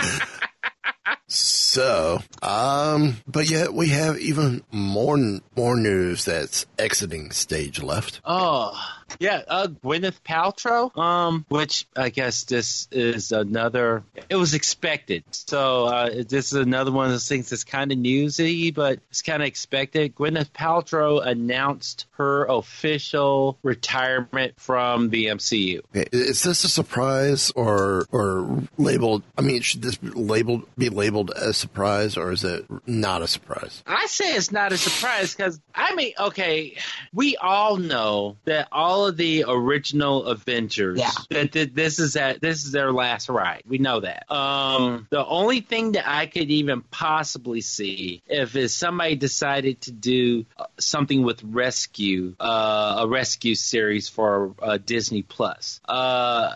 [1.30, 5.16] So, um, but yet we have even more
[5.56, 8.20] more news that's exiting stage left.
[8.24, 8.72] Oh,
[9.18, 10.96] yeah, uh, Gwyneth Paltrow.
[10.96, 14.02] Um, which I guess this is another.
[14.28, 15.24] It was expected.
[15.30, 19.22] So uh, this is another one of those things that's kind of newsy, but it's
[19.22, 20.14] kind of expected.
[20.14, 25.82] Gwyneth Paltrow announced her official retirement from the MCU.
[25.94, 29.22] Is this a surprise or or labeled?
[29.36, 33.26] I mean, should this be labeled be labeled as surprise or is it not a
[33.26, 33.82] surprise?
[33.86, 36.76] I say it's not a surprise because I mean, okay,
[37.12, 41.10] we all know that all of the original Avengers, Yeah.
[41.30, 43.62] that, that this is that this is their last ride.
[43.66, 44.30] We know that.
[44.30, 49.92] Um, the only thing that I could even possibly see if is somebody decided to
[49.92, 55.80] do uh, something with rescue, uh, a rescue series for uh, Disney Plus.
[55.88, 56.52] Uh,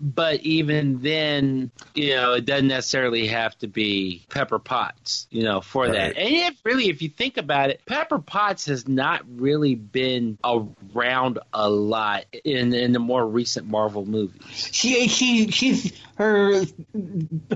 [0.00, 5.60] but even then, you know, it doesn't necessarily have to be Pepper Potts, you know,
[5.60, 5.92] for Right.
[5.92, 6.16] that.
[6.18, 11.38] And if really, if you think about it, Pepper Potts has not really been around
[11.52, 14.68] a lot in in the more recent Marvel movies.
[14.72, 16.64] She she she's her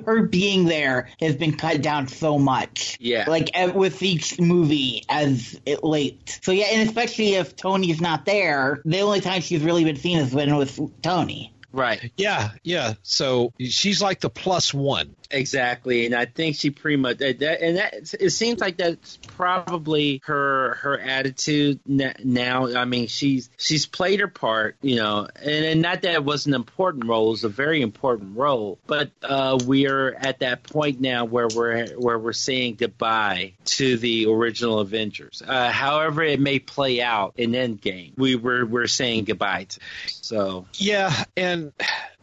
[0.04, 2.96] her being there has been cut down so much.
[3.00, 3.24] Yeah.
[3.28, 6.38] Like with each movie as it late.
[6.42, 10.18] So yeah, and especially if Tony's not there, the only time she's really been seen
[10.18, 11.52] is when with Tony.
[11.72, 12.12] Right.
[12.16, 12.94] Yeah, yeah.
[13.02, 15.16] So she's like the plus one.
[15.32, 20.20] Exactly, and I think she pretty much that, and that it seems like that's probably
[20.24, 22.74] her her attitude now.
[22.74, 26.46] I mean, she's she's played her part, you know, and, and not that it was
[26.46, 28.78] an important role; it was a very important role.
[28.86, 33.96] But uh, we are at that point now where we're where we're saying goodbye to
[33.96, 35.42] the original Avengers.
[35.46, 39.80] Uh, however, it may play out in Endgame, we were we're saying goodbye to.
[40.06, 41.72] So Yeah, and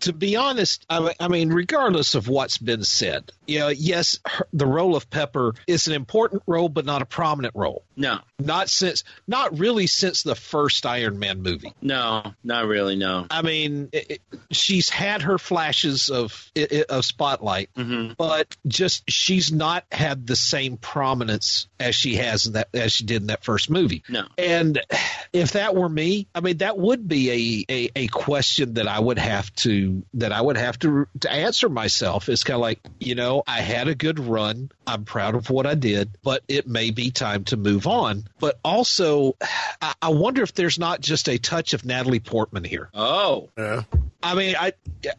[0.02, 4.48] to be honest, I, I mean, regardless of what's been said, you know, yes, her,
[4.54, 7.84] the role of Pepper is an important role, but not a prominent role.
[7.98, 11.74] no, Not since, not really since the first Iron Man movie.
[11.82, 13.26] no, not really, no.
[13.30, 16.52] I mean, it, it- she's had her flashes of
[16.90, 22.54] of spotlight, hmm but just she's not had the same prominence as she has in
[22.54, 24.04] that as she did in that first movie.
[24.10, 24.26] No.
[24.38, 24.80] And
[25.34, 29.00] if that were me, I mean, that would be a, a, a question that I
[29.00, 32.30] would have to that I would have to to answer myself.
[32.30, 34.72] It's kind of like you know, I had a good run.
[34.86, 38.28] I'm proud of what I did, but it may be time to move on.
[38.40, 39.36] But also,
[39.82, 42.90] I, I wonder if there's not just a touch of Natalie Portman here.
[42.94, 43.84] Oh, Yeah.
[44.22, 44.74] I mean, I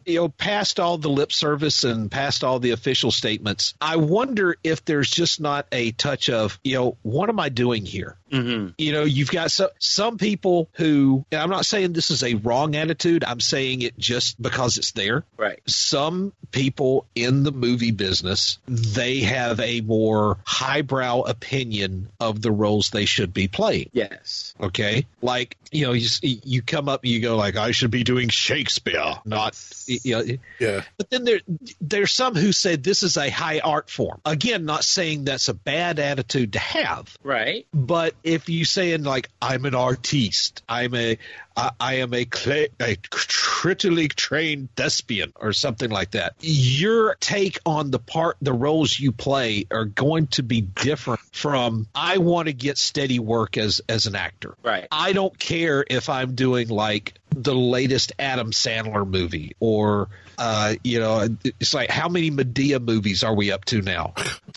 [0.05, 4.57] you know, past all the lip service and past all the official statements, I wonder
[4.63, 8.15] if there's just not a touch of, you know, what am I doing here?
[8.31, 8.69] Mm-hmm.
[8.77, 12.35] You know, you've got so, some people who, and I'm not saying this is a
[12.35, 15.23] wrong attitude, I'm saying it just because it's there.
[15.37, 15.59] Right.
[15.65, 22.89] Some people in the movie business, they have a more highbrow opinion of the roles
[22.89, 23.89] they should be playing.
[23.93, 24.53] Yes.
[24.59, 25.05] Okay.
[25.21, 29.15] Like, you know, you, you come up you go like, I should be doing Shakespeare,
[29.25, 29.57] not,
[29.87, 30.37] you know.
[30.59, 30.83] Yeah.
[30.97, 31.39] But then there,
[31.79, 34.19] there's some who said this is a high art form.
[34.25, 37.17] Again, not saying that's a bad attitude to have.
[37.23, 37.65] Right.
[37.73, 41.17] But if you saying like, I'm an artiste, I'm a,
[41.55, 47.59] I, I am a, cla a critically trained thespian or something like that, your take
[47.65, 52.47] on the part, the roles you play are going to be different from, I want
[52.47, 54.55] to get steady work as, as an actor.
[54.63, 54.87] Right.
[54.91, 60.09] I don't care if I'm doing like the latest Adam Sandler movie or
[60.43, 61.27] uh, you know
[61.59, 64.13] it's like how many Madea movies are we up to now?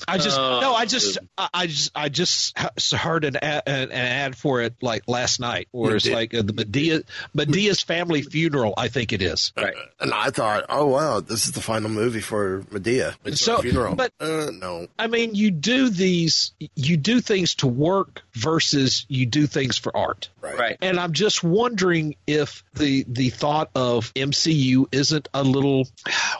[0.08, 2.56] I just Oh, no, I just I, I just I just
[2.94, 6.40] heard an ad, an ad for it like last night where it's Madea- like uh,
[6.42, 7.04] the Madea
[7.36, 8.72] Madea's family funeral.
[8.78, 9.52] I think it is.
[9.56, 9.74] Right.
[10.00, 13.14] And I thought, oh wow, this is the final movie for Madea.
[13.24, 13.94] It's So, her funeral.
[13.94, 19.26] but- uh, no, I mean, you do these, you do things to work versus you
[19.26, 20.30] do things for art.
[20.44, 20.58] Right.
[20.58, 20.78] Right.
[20.80, 25.88] And I'm just wondering if the the thought of MCU isn't a little,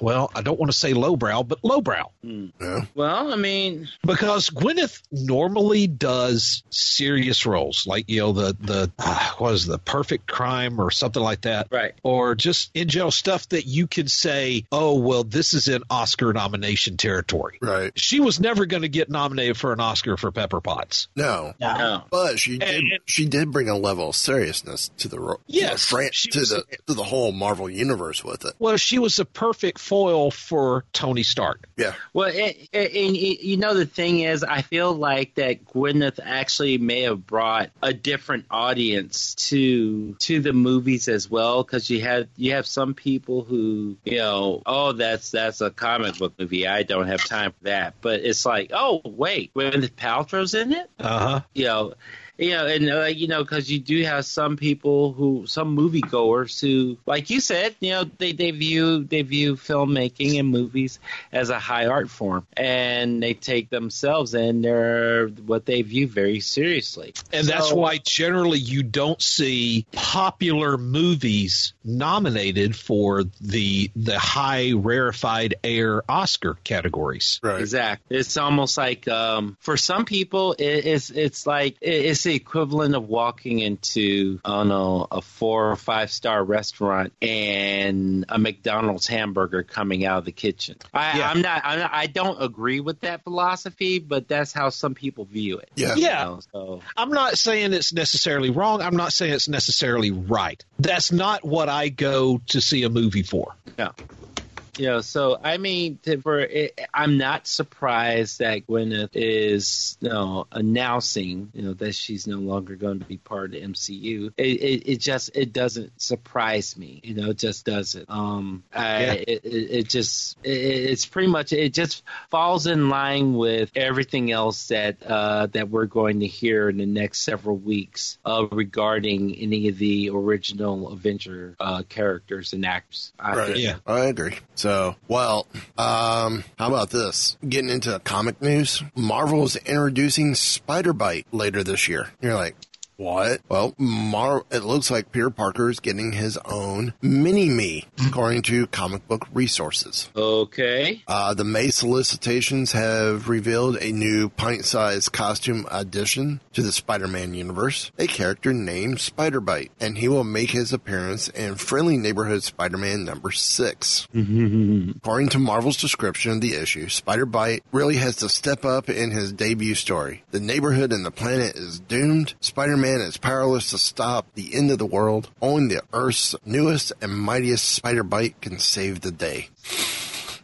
[0.01, 2.85] well, I don't want to say lowbrow, but lowbrow Yeah.
[2.95, 9.31] Well, I mean, because Gwyneth normally does serious roles, like you know the the uh,
[9.39, 11.95] what is it, the Perfect Crime or something like that, Right.
[12.03, 16.33] Or just in general stuff that you can say, oh well, this is in Oscar
[16.33, 17.59] nomination territory.
[17.61, 17.93] Right.
[17.99, 21.09] She was never going to get nominated for an Oscar for Pepper Potts.
[21.17, 21.55] No.
[21.61, 21.79] No.
[21.79, 22.05] no.
[22.11, 22.69] But she did.
[22.69, 26.11] And- she did bring a level of seriousness to the ro- to the Yes, fran-
[26.13, 28.55] to was- the to the whole Marvel universe with it.
[28.59, 31.69] Well, she was a perfect foil for Tony Stark.
[31.77, 31.95] Yeah.
[32.13, 36.21] Well, it, it, and it- you know the thing is, I feel like that Gwyneth
[36.23, 42.01] actually may have brought a different audience to to the movies as well, because you
[42.03, 46.67] have you have some people who you know, oh, that's that's a comic book movie.
[46.67, 47.95] I don't have time for that.
[48.01, 50.91] But it's like, oh, wait, Gwyneth Paltrow's in it.
[50.99, 51.41] Uh huh.
[51.55, 51.95] You know.
[52.37, 56.61] You know, and uh, you know, because you do have some people who, some moviegoers
[56.61, 60.99] who, like you said, you know, they, they view they view filmmaking and movies
[61.31, 66.41] as a high art form, and they take themselves and their what they view very
[66.41, 67.15] seriously.
[67.33, 75.55] And that's why generally you don't see popular movies nominated for the the high rarefied
[75.63, 77.39] air Oscar categories.
[77.43, 77.61] Right.
[77.61, 78.17] Exactly.
[78.19, 82.95] It's almost like um, for some people, it, it's it's like it- it's the equivalent
[82.95, 89.07] of walking into I don't know a four or five star restaurant and a McDonald's
[89.07, 90.77] hamburger coming out of the kitchen.
[90.93, 91.31] I, Yeah.
[91.31, 91.63] I'm not.
[91.65, 91.91] I'm not.
[91.95, 95.71] I don't agree with that philosophy, but that's how some people view it.
[95.77, 95.95] Yeah.
[95.95, 96.25] you Yeah.
[96.25, 98.83] know, so I'm not saying it's necessarily wrong.
[98.83, 100.65] I'm not saying it's necessarily right.
[100.79, 103.55] That's not what I go to see a movie for.
[103.79, 103.91] Yeah.
[103.99, 104.44] You
[104.87, 111.51] know, so I mean, for it, I'm not surprised that Gwyneth is, you know, announcing,
[111.55, 114.33] you know, that she's no longer going to be part of the MCU.
[114.37, 117.01] It, it, it just, it doesn't surprise me.
[117.05, 118.11] You know, it just doesn't.
[118.11, 119.13] Um, I, Yeah.
[119.13, 124.33] it, it, it just, it, it's pretty much, it just falls in line with everything
[124.33, 129.35] else that uh, that we're going to hear in the next several weeks uh, regarding
[129.37, 133.13] any of the original Avenger uh, characters and actors.
[133.19, 133.47] I Right.
[133.47, 133.59] think.
[133.59, 133.77] Yeah.
[133.87, 134.35] I agree.
[134.55, 134.64] So,
[135.09, 135.47] well,
[135.77, 137.37] um, how about this?
[137.49, 142.09] Getting into comic news, Marvel is introducing Spider Bite later this year.
[142.21, 142.57] You're like,
[142.97, 143.41] what?
[143.49, 148.67] Well, Mar- it looks like Peter Parker is getting his own mini me, according to
[148.69, 150.11] comic book resources.
[150.17, 151.03] Okay.
[151.07, 157.91] Uh, the May solicitations have revealed a new pint-sized costume addition to the Spider-Man universe,
[157.99, 163.31] a character named Spider-Bite, and he will make his appearance in Friendly Neighborhood Spider-Man number
[163.31, 169.11] 6 According to Marvel's description of the issue, Spider-Bite really has to step up in
[169.11, 170.23] his debut story.
[170.31, 172.35] The neighborhood and the planet is doomed.
[172.85, 175.31] Spider-Man is powerless to stop the end of the world.
[175.41, 179.49] Only the Earth's newest and mightiest Spider-Bite can save the day.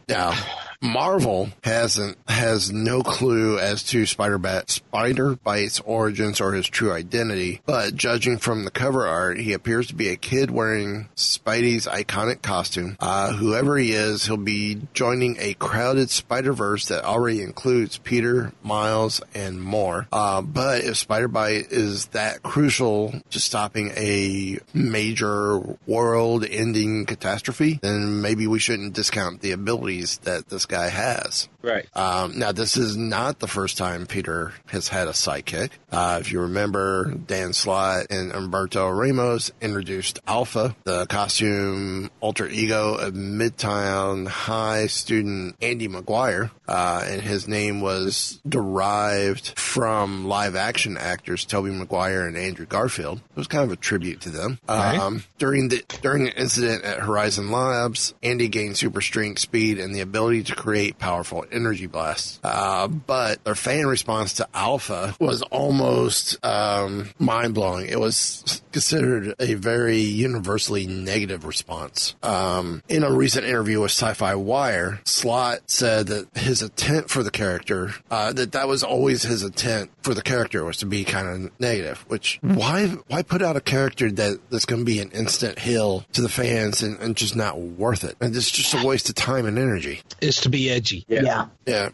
[0.09, 0.33] Now,
[0.81, 6.91] Marvel hasn't has no clue as to Spider Bat Spider Bite's origins or his true
[6.91, 11.85] identity, but judging from the cover art, he appears to be a kid wearing Spidey's
[11.85, 12.97] iconic costume.
[12.99, 18.51] Uh, whoever he is, he'll be joining a crowded Spider Verse that already includes Peter,
[18.63, 20.07] Miles, and more.
[20.11, 28.21] Uh, but if Spider Bite is that crucial to stopping a major world-ending catastrophe, then
[28.21, 31.49] maybe we shouldn't discount the abilities that this guy has.
[31.61, 31.85] Right.
[31.95, 35.71] Um, now, this is not the first time Peter has had a sidekick.
[35.91, 42.95] Uh, if you remember, Dan Slott and Humberto Ramos introduced Alpha, the costume alter ego
[42.95, 50.97] of Midtown High student Andy Maguire, uh, and his name was derived from live action
[50.97, 53.19] actors Tobey Maguire and Andrew Garfield.
[53.19, 54.59] It was kind of a tribute to them.
[54.67, 54.97] Okay.
[54.97, 59.93] Um, during the during an incident at Horizon Labs, Andy gained super strength, speed, and
[59.93, 62.39] the ability to create powerful energy blasts.
[62.43, 67.87] Uh, but their fan response to Alpha was almost um, mind blowing.
[67.87, 72.15] It was considered a very universally negative response.
[72.23, 77.31] Um, in a recent interview with Sci-Fi Wire, Slott said that his intent for the
[77.31, 81.27] character, uh, that that was always his intent for the character was to be kind
[81.27, 82.03] of negative.
[82.07, 86.05] Which why why put out a character that that's going to be an instant hill
[86.13, 88.15] to the fans and, and just not worth it?
[88.21, 90.01] And it's just a waste of time and energy.
[90.21, 91.05] Is to be edgy.
[91.07, 91.21] Yeah.
[91.23, 91.40] Yeah.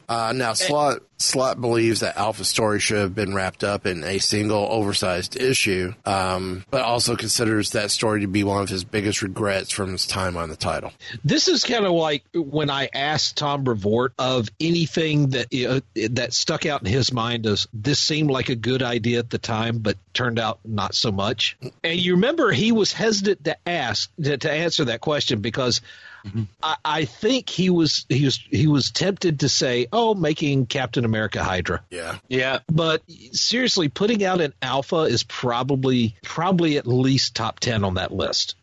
[0.10, 4.20] Uh, now, Slott Slott believes that Alpha's story should have been wrapped up in a
[4.20, 9.24] single oversized issue, um, but also considers that story to be one of his biggest
[9.24, 10.94] regrets from his time on the title.
[11.24, 16.34] This is kind of like when I asked Tom Brevoort of anything that uh, that
[16.34, 19.80] stuck out in his mind as this seemed like a good idea at the time,
[19.80, 21.58] but turned out not so much.
[21.84, 25.82] And you remember he was hesitant to ask to, to answer that question because.
[26.26, 26.44] Mm-hmm.
[26.62, 31.06] I, I think he was he was he was tempted to say, "Oh, making Captain
[31.06, 32.60] America Hydra." Yeah, Yeah.
[32.72, 38.12] But seriously, putting out an alpha is probably probably at least top ten on that
[38.12, 38.56] list.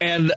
[0.00, 0.32] And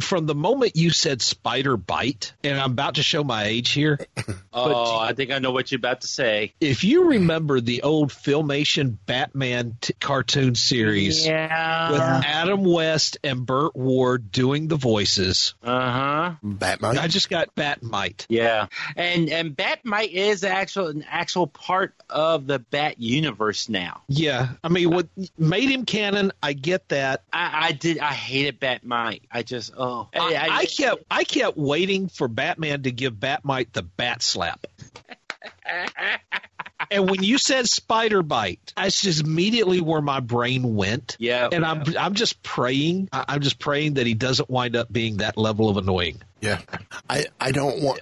[0.00, 3.98] from the moment you said spider bite, and I'm about to show my age here,
[4.52, 6.52] Oh, I think I know what you're about to say.
[6.60, 11.90] if you remember the old Filmation Batman t- cartoon series Yeah.
[11.92, 16.32] with Adam West and Burt Ward doing the voices, Uh huh.
[16.42, 16.98] Batman.
[16.98, 18.26] I just got Batmite.
[18.28, 24.02] Yeah, and and Batmite is actual an actual part of the Bat universe now.
[24.08, 26.32] Yeah, I mean, what made him canon?
[26.42, 27.22] I get that.
[27.32, 27.98] I, I did.
[27.98, 28.58] I hated
[28.90, 29.22] Batmite.
[29.30, 30.08] I just oh.
[30.14, 34.66] I, I kept I kept waiting for Batman to give Batmite the bat slap.
[36.90, 41.16] and when you said spider bite, that's just immediately where my brain went.
[41.18, 43.08] Yeah, and I'm I'm just praying.
[43.12, 46.20] I- I'm just praying that he doesn't wind up being that level of annoying.
[46.40, 46.60] Yeah,
[47.08, 48.00] I, I don't want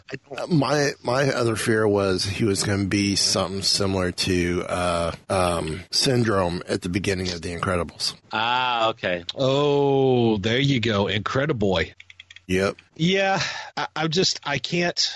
[0.49, 5.81] my my other fear was he was going to be something similar to uh, um,
[5.91, 8.15] Syndrome at the beginning of The Incredibles.
[8.33, 9.25] Ah, okay.
[9.35, 11.93] Oh, there you go, Incrediboy.
[12.47, 12.77] Yep.
[12.97, 13.41] Yeah,
[13.77, 15.11] I, I'm just I can't.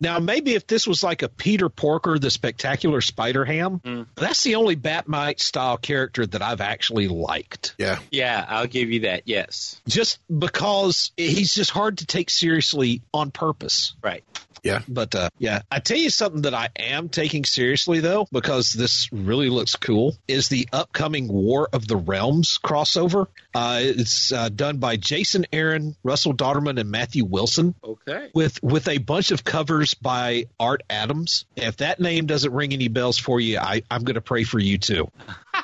[0.00, 4.02] Now maybe if this was like a Peter Porker, the Spectacular Spider Ham, hmm.
[4.14, 7.74] that's the only Batmite style character that I've actually liked.
[7.78, 7.98] Yeah.
[8.10, 9.22] Yeah, I'll give you that.
[9.26, 9.80] Yes.
[9.88, 13.94] Just because he's just hard to take seriously on purpose.
[14.02, 14.24] Right.
[14.64, 14.80] Yeah.
[14.88, 19.10] But uh, yeah, I tell you something that I am taking seriously though, because this
[19.12, 23.26] really looks cool, is the upcoming War of the Realms crossover.
[23.54, 27.74] Uh, it's uh, done by Jason Aaron, Russell Dauterman, and Matthew Wilson.
[27.84, 28.30] Okay.
[28.34, 31.44] With with a bunch of covers by Art Adams.
[31.56, 34.58] If that name doesn't ring any bells for you, I, I'm going to pray for
[34.58, 35.10] you too.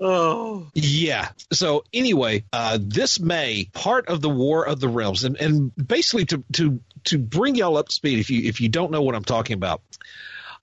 [0.00, 0.68] Oh.
[0.74, 1.28] Yeah.
[1.52, 6.26] So anyway, uh, this May, part of the War of the Realms, and, and basically
[6.26, 9.14] to to to bring y'all up to speed, if you if you don't know what
[9.14, 9.80] I'm talking about,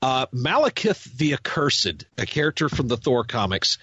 [0.02, 3.78] uh, Malekith the Accursed, a character from the Thor comics.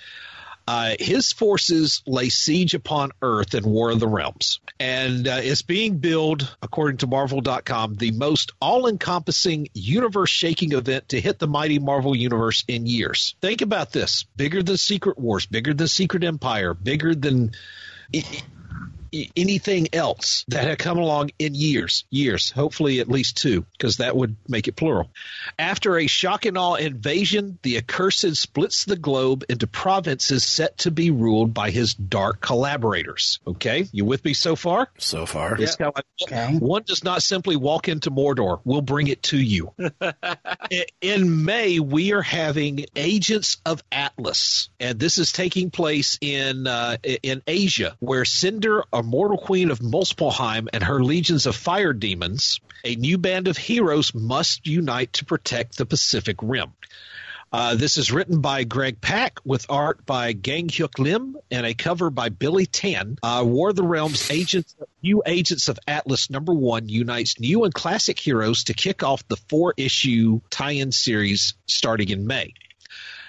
[0.73, 4.61] Uh, his forces lay siege upon Earth in War of the Realms.
[4.79, 11.09] And uh, it's being billed, according to Marvel.com, the most all encompassing, universe shaking event
[11.09, 13.35] to hit the mighty Marvel universe in years.
[13.41, 17.51] Think about this bigger than Secret Wars, bigger than Secret Empire, bigger than.
[19.13, 23.65] I- i- anything else that had come along in years, years, hopefully at least two,
[23.73, 25.11] because that would make it plural.
[25.59, 30.91] After a shock and awe invasion, the accursed splits the globe into provinces set to
[30.91, 33.39] be ruled by his dark collaborators.
[33.47, 34.89] Okay, you with me so far?
[34.99, 35.57] So far.
[35.61, 36.05] It's kinda like-
[36.61, 38.61] One does not simply walk into Mordor.
[38.65, 39.73] We'll bring it to you.
[41.01, 46.97] In May, we are having Agents of Atlas, and this is taking place in uh,
[47.23, 52.61] in Asia, where Cinder, a mortal queen of Muspelheim, and her legions of fire demons,
[52.85, 56.75] a new band of heroes, must unite to protect the Pacific Rim.
[57.51, 61.73] Uh, this is written by Greg Pak with art by Gang Hyuk Lim and a
[61.73, 63.17] cover by Billy Tan.
[63.23, 67.73] Uh, War of the Realms Agents, New Agents of Atlas number one unites new and
[67.73, 72.53] classic heroes to kick off the four issue tie in series starting in May.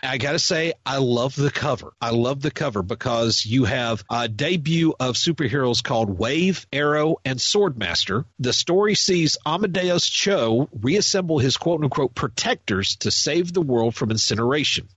[0.03, 1.93] I got to say, I love the cover.
[2.01, 7.39] I love the cover because you have a debut of superheroes called Wave, Aero, and
[7.39, 8.25] Swordmaster.
[8.39, 14.09] The story sees Amadeus Cho reassemble his quote unquote protectors to save the world from
[14.09, 14.89] incineration.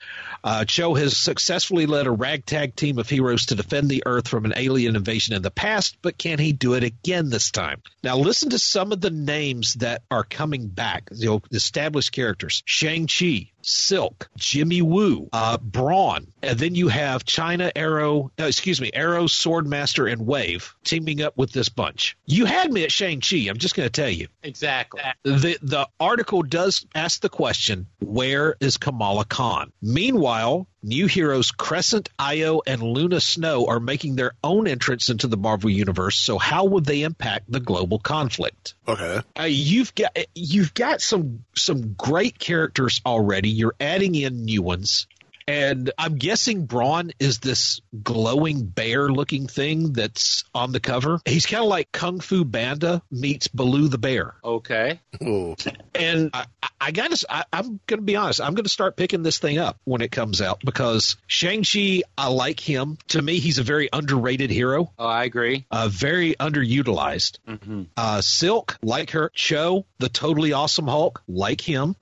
[0.42, 4.46] Uh, Cho has successfully led a ragtag team of heroes to defend the Earth from
[4.46, 7.82] an alien invasion in the past, but can he do it again this time?
[8.02, 13.50] Now, listen to some of the names that are coming back, the established characters Shang-Chi,
[13.67, 19.25] Silk, Jimmy Woo, uh, Brawn, and then you have China Arrow, uh, excuse me, Aero,
[19.25, 22.17] Swordmaster, and Wave teaming up with this bunch.
[22.27, 24.29] You had me at Shang-Chi, I'm just going to tell you.
[24.43, 25.01] Exactly.
[25.23, 29.73] The, the article does ask the question, where is Kamala Khan?
[29.83, 35.37] Meanwhile, new heroes Crescent, Io, and Luna Snow are making their own entrance into the
[35.37, 36.16] Marvel universe.
[36.16, 38.74] So how would they impact the global conflict?
[38.87, 39.20] Okay.
[39.39, 43.49] Uh, you've got you've got some some great characters already.
[43.49, 45.07] You're adding in new ones.
[45.47, 51.20] And I'm guessing Brawn is this glowing bear looking thing that's on the cover.
[51.26, 54.34] He's kind of like Kung Fu Panda meets Baloo the bear.
[54.42, 55.01] Okay.
[55.22, 55.55] Ooh.
[55.95, 56.47] And I,
[56.80, 58.40] I gotta, I, I'm gonna be honest.
[58.40, 62.28] I'm gonna start picking this thing up when it comes out because Shang Chi, I
[62.28, 62.97] like him.
[63.09, 64.92] To me, he's a very underrated hero.
[64.99, 65.66] Oh, I agree.
[65.70, 67.38] Uh, very underutilized.
[67.47, 67.82] Mm-hmm.
[67.97, 69.30] Uh, Silk, like her.
[69.34, 71.97] Cho, the totally awesome Hulk, like him.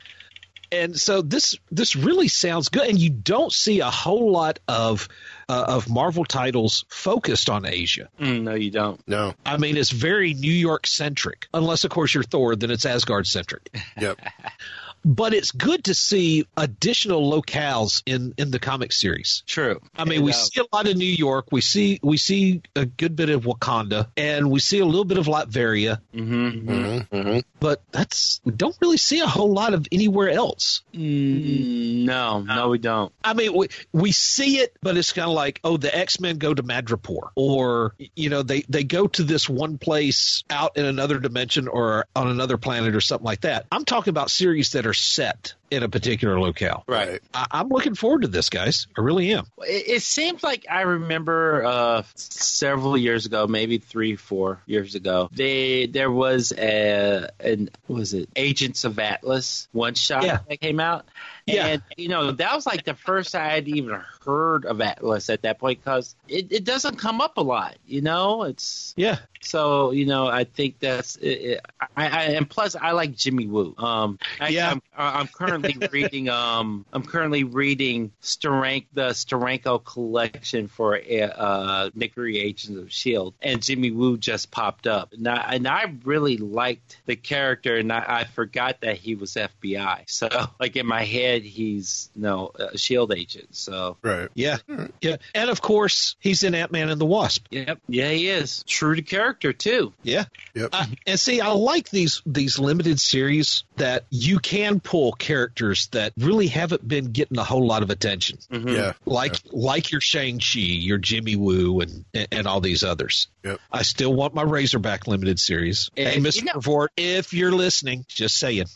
[0.72, 5.06] And so this this really sounds good, and you don't see a whole lot of
[5.46, 8.08] uh, of Marvel titles focused on Asia.
[8.18, 9.06] Mm, no, you don't.
[9.06, 9.34] No.
[9.44, 13.26] I mean, it's very New York centric, unless of course you're Thor, then it's Asgard
[13.26, 13.68] centric.
[14.00, 14.18] Yep.
[15.04, 19.42] but it's good to see additional locales in in the comic series.
[19.46, 19.80] True.
[19.96, 22.86] I mean, we uh, see a lot of New York, we see we see a
[22.86, 26.68] good bit of Wakanda, and we see a little bit of Latveria, Mm-hmm.
[26.68, 27.16] Mm-hmm.
[27.16, 27.38] Mm-hmm.
[27.60, 30.82] but that's we don't really see a whole lot of anywhere else.
[30.94, 33.12] Mm, no, no, we don't.
[33.24, 36.38] I mean, we we see it, but it's kind of like, oh, the X Men
[36.38, 40.84] go to Madripoor, or you know, they they go to this one place out in
[40.84, 43.66] another dimension or on another planet or something like that.
[43.72, 46.84] I'm talking about series that are set in a particular locale.
[46.86, 47.20] Right.
[47.32, 48.86] I, I'm looking forward to this, guys.
[48.96, 49.46] I really am.
[49.60, 55.30] It, it seems like I remember uh, several years ago, maybe three, four years ago,
[55.32, 60.40] they there was a an what was it Agents of Atlas one shot Yeah.
[60.48, 61.06] that came out.
[61.46, 61.66] Yeah.
[61.66, 63.94] And you know that was like the first I had even
[64.24, 67.76] heard of Atlas at that point because it, it doesn't come up a lot.
[67.86, 69.18] You know, it's Yeah.
[69.40, 71.60] so you know I think that's it, it,
[71.96, 73.74] I, I and plus I like Jimmy Woo.
[73.78, 74.18] Um,
[74.48, 74.70] Yeah.
[74.70, 82.14] I'm, I'm currently reading um I'm currently reading Sterank the Steranko collection for uh Nick
[82.14, 86.36] Fury Agents of Shield and Jimmy Woo just popped up and I, and I really
[86.36, 90.08] liked the character and I, I forgot that he was FBI.
[90.08, 90.28] So
[90.60, 93.54] like in my head he's you know a Shield agent.
[93.56, 94.11] So Right.
[94.34, 94.58] Yeah.
[95.00, 95.16] Yeah.
[95.34, 97.46] And of course, he's in Ant Man and the Wasp.
[97.50, 99.92] yep, yeah he is true to character too.
[100.02, 100.24] Yeah.
[100.54, 100.70] Yep.
[100.72, 106.12] Uh, and see, I like these these limited series that you can pull characters that
[106.18, 108.76] really haven't been getting a whole lot of attention, Mhm.
[108.76, 108.92] Yeah.
[109.06, 113.28] like like your Shang Chi, your Jimmy Woo, and and all these others.
[113.44, 113.60] Yep.
[113.72, 115.90] I still want my Razorback limited series.
[115.96, 118.66] And, hey, you Mister know- Vort, if you're listening, just saying.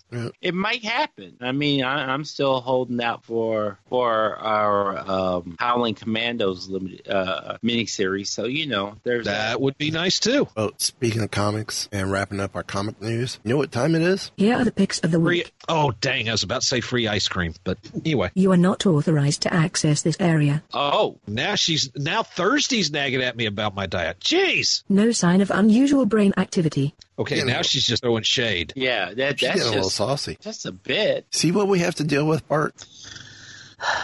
[0.40, 1.36] It might happen.
[1.40, 7.58] I mean, I, I'm still holding out for for our um, Howling Commandos limited uh,
[7.64, 8.28] miniseries.
[8.28, 10.48] So you know, there's That would be nice too.
[10.56, 14.02] Well, speaking of comics and wrapping up our comic news, you know what time it
[14.02, 14.30] is?
[14.36, 15.52] Here are the picks of the Free, week.
[15.68, 16.28] oh dang!
[16.28, 18.30] I was about to say free ice cream, but anyway.
[18.34, 20.62] You are not authorized to access this area.
[20.72, 24.20] oh Now she's now Thursday's nagging at me about my diet.
[24.20, 24.82] Jeez.
[24.88, 26.94] No sign of unusual brain activity.
[27.18, 27.54] Okay, You know.
[27.54, 28.72] now she's just throwing shade.
[28.76, 30.36] yeah, that She's that's getting a little saucy.
[30.40, 31.26] just a bit.
[31.30, 32.74] See what we have to deal with, Bart?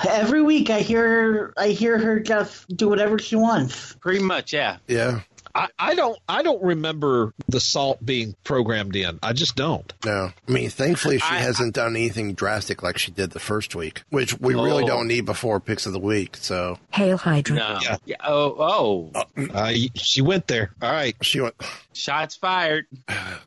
[0.08, 1.02] Every week I hear
[1.32, 3.94] her, I hear her just do whatever she wants.
[3.94, 4.76] Pretty much, yeah.
[4.86, 5.20] Yeah.
[5.54, 9.18] I, I don't I don't remember the salt being programmed in.
[9.22, 9.92] I just don't.
[10.02, 10.32] No.
[10.48, 14.02] I mean, thankfully, she I- hasn't done anything drastic like she did the first week,
[14.08, 14.86] which we really Oh.
[14.86, 16.36] don't need before picks of the week.
[16.38, 17.56] So Hail Hydra.
[17.56, 17.78] No.
[17.82, 17.96] Yeah.
[18.06, 18.16] Yeah.
[18.24, 20.70] Oh, oh, Uh, she went there.
[20.80, 21.14] All right.
[21.20, 21.54] she went,
[21.95, 22.86] shots fired.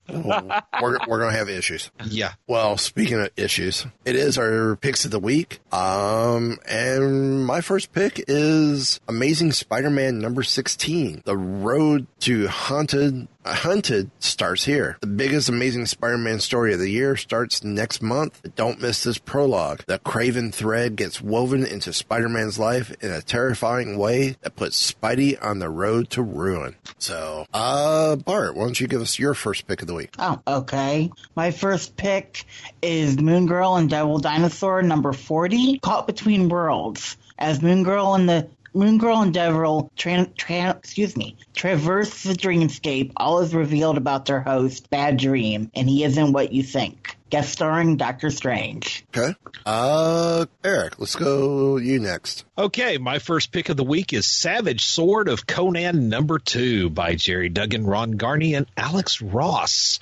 [0.09, 1.91] we're, we're going to have issues.
[2.05, 2.33] Yeah.
[2.47, 5.59] Well, speaking of issues, it is our picks of the week.
[5.71, 14.09] Um, and my first pick is Amazing Spider-Man number 16, The Road to Haunted Hunted
[14.19, 14.97] starts here.
[15.01, 18.41] The biggest amazing Spider-Man story of the year starts next month.
[18.55, 19.83] Don't miss this prologue.
[19.85, 25.37] The Kraven thread gets woven into Spider-Man's life in a terrifying way that puts Spidey
[25.43, 26.75] on the road to ruin.
[26.97, 30.15] So, uh, Bart, why don't you give us your first pick of the week?
[30.17, 31.11] Oh, okay.
[31.35, 32.45] My first pick
[32.81, 37.17] is Moon Girl and Devil Dinosaur number 40, Caught Between Worlds.
[37.37, 42.33] As Moon Girl and the Moon Girl and Devil tran, tran, excuse me, traverse the
[42.33, 47.17] dreamscape, all is revealed about their host, Bad Dream, and he isn't what you think.
[47.35, 49.05] Guest starring Doctor Strange.
[49.13, 49.35] Okay.
[49.65, 52.45] Uh, Eric, let's go you next.
[52.57, 57.15] Okay, my first pick of the week is Savage Sword of Conan number two by
[57.15, 59.99] Gerry Duggan, Ron Garney, and Alex Ross.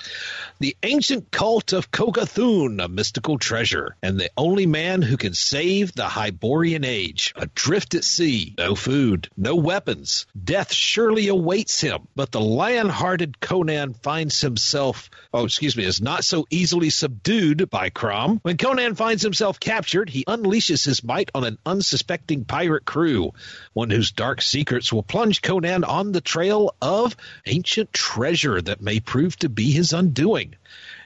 [0.59, 5.91] The ancient cult of Kogathun, a mystical treasure, and the only man who can save
[5.93, 7.33] the Hyborian age.
[7.35, 10.27] Adrift at sea, no food, no weapons.
[10.41, 16.23] Death surely awaits him, but the lion-hearted Conan finds himself, oh, excuse me, is not
[16.23, 17.22] so easily subdued
[17.69, 18.39] by Crom.
[18.43, 23.31] When Conan finds himself captured, he unleashes his might on an unsuspecting pirate crew,
[23.71, 27.15] one whose dark secrets will plunge Conan on the trail of
[27.45, 30.55] ancient treasure that may prove to be his undoing.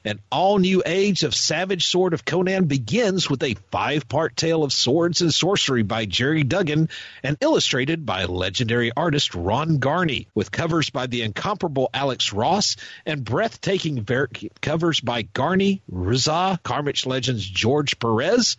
[0.08, 4.64] An all new age of Savage Sword of Conan begins with a five part tale
[4.64, 6.88] of swords and sorcery by Gerry Duggan
[7.24, 13.26] and illustrated by legendary artist Ron Garney, with covers by the incomparable Alex Ross and
[13.26, 14.30] breathtaking ver-
[14.62, 18.56] covers by Garney, Rizza, Carmich Legends George Perez,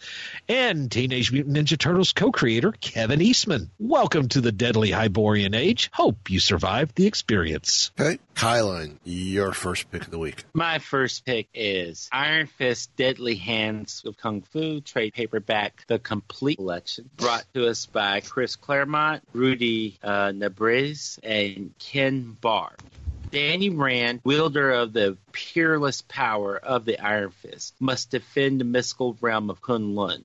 [0.51, 3.71] and Teenage Mutant Ninja Turtles co creator Kevin Eastman.
[3.79, 5.89] Welcome to the Deadly Hyborian Age.
[5.95, 7.91] Hope you survived the experience.
[7.97, 10.45] Hey, Kylan, your first pick of the week.
[10.53, 16.57] My first pick is Iron Fist Deadly Hands of Kung Fu trade paperback, the complete
[16.57, 22.75] collection, brought to us by Chris Claremont, Rudy uh, Nebres, and Ken Barr.
[23.31, 29.17] Danny Rand, wielder of the peerless power of the Iron Fist, must defend the mystical
[29.21, 30.25] realm of Kunlun.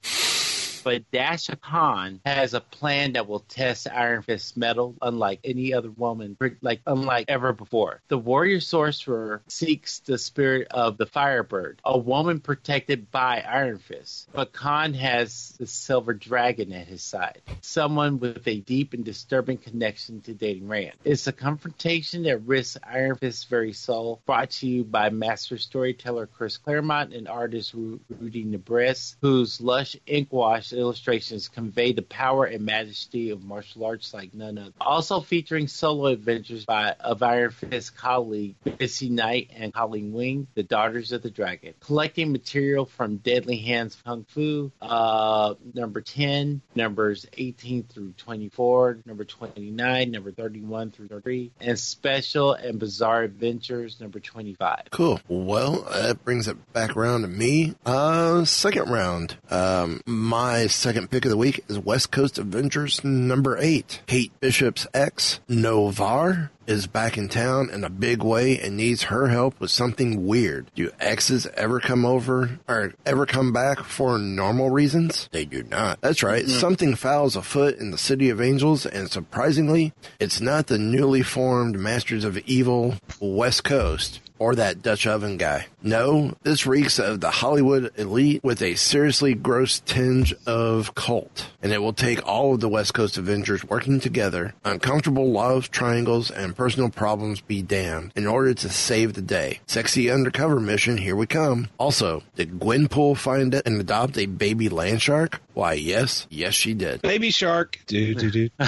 [0.83, 5.91] But Dasha Khan has a plan that will test Iron Fist's metal unlike any other
[5.91, 8.01] woman, like unlike ever before.
[8.07, 14.29] The warrior sorcerer seeks the spirit of the Firebird, a woman protected by Iron Fist.
[14.33, 19.57] But Khan has the Silver Dragon at his side, someone with a deep and disturbing
[19.57, 20.93] connection to Danny Rand.
[21.03, 24.21] It's a confrontation that risks Iron Fist's very soul.
[24.25, 29.95] Brought to you by master storyteller Chris Claremont and artist Ru- Rudy Nebres, whose lush
[30.05, 34.71] ink wash illustrations convey the power and majesty of martial arts like none other.
[34.79, 40.63] Also featuring solo adventures by of Iron Fist colleague Misty Knight and Colleen Wing, the
[40.63, 41.73] Daughters of the Dragon.
[41.79, 49.23] Collecting material from Deadly Hands Kung Fu, uh, number 10, numbers 18 through 24, number
[49.23, 54.83] 29, number 31 through 33, and Special and Bizarre Adventures, number 25.
[54.91, 55.19] Cool.
[55.27, 57.75] Well, that brings it back around to me.
[57.85, 59.37] Uh, second round.
[59.49, 64.01] Um, my second pick of the week is West Coast Avengers number eight.
[64.07, 69.27] Kate Bishop's ex, Noh-Varr, is back in town in a big way and needs her
[69.27, 70.65] help with something weird.
[70.75, 75.29] Do exes ever come over or ever come back for normal reasons?
[75.31, 75.99] They do not.
[76.01, 76.47] That's right.
[76.47, 81.77] Something foul's afoot in the City of Angels, and surprisingly, it's not the newly formed
[81.77, 85.67] Masters of Evil West Coast or that Dutch oven guy.
[85.81, 91.51] No, this reeks of the Hollywood elite with a seriously gross tinge of cult.
[91.61, 96.31] And it will take all of the West Coast Avengers working together, uncomfortable love triangles
[96.31, 99.59] and personal problems be damned, in order to save the day.
[99.67, 101.69] Sexy undercover mission, here we come.
[101.77, 105.41] Also, did Gwenpool find it and adopt a baby land shark?
[105.53, 107.01] Why, yes, yes, she did.
[107.01, 107.79] Baby Shark.
[107.85, 108.49] Do, do, do.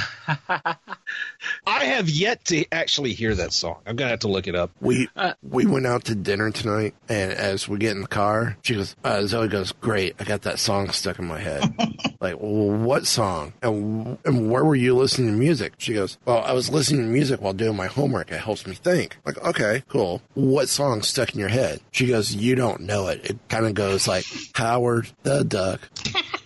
[1.66, 3.78] I have yet to actually hear that song.
[3.86, 4.72] I'm going to have to look it up.
[4.80, 5.08] We
[5.44, 8.96] we went out to dinner tonight, and as we get in the car, she goes,
[9.04, 11.64] uh, Zoe goes, "Great, I got that song stuck in my head."
[12.20, 13.54] like, well, what song?
[13.62, 15.74] And and where were you listening to music?
[15.78, 18.32] She goes, "Well, I was listening to music while doing my homework.
[18.32, 20.22] It helps me think." Like, okay, cool.
[20.34, 21.80] What song stuck in your head?
[21.92, 23.26] She goes, "You don't know it.
[23.26, 25.82] It kind of goes like Howard the Duck."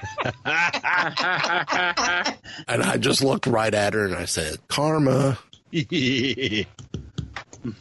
[2.68, 5.38] and I just looked right at her and I said, "Karma."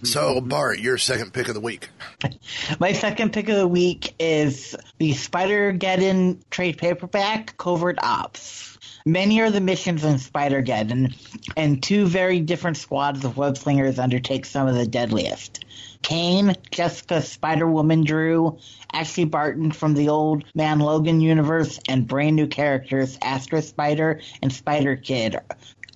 [0.03, 1.89] so, Bart, your second pick of the week.
[2.79, 8.77] My second pick of the week is the Spider Geddon trade paperback, Covert Ops.
[9.05, 11.15] Many are the missions in Spider Geddon,
[11.55, 15.65] and two very different squads of web slingers undertake some of the deadliest.
[16.03, 18.57] Kane, Jessica Spider Woman Drew,
[18.91, 24.51] Ashley Barton from the Old Man Logan universe, and brand new characters Astra Spider and
[24.51, 25.37] Spider Kid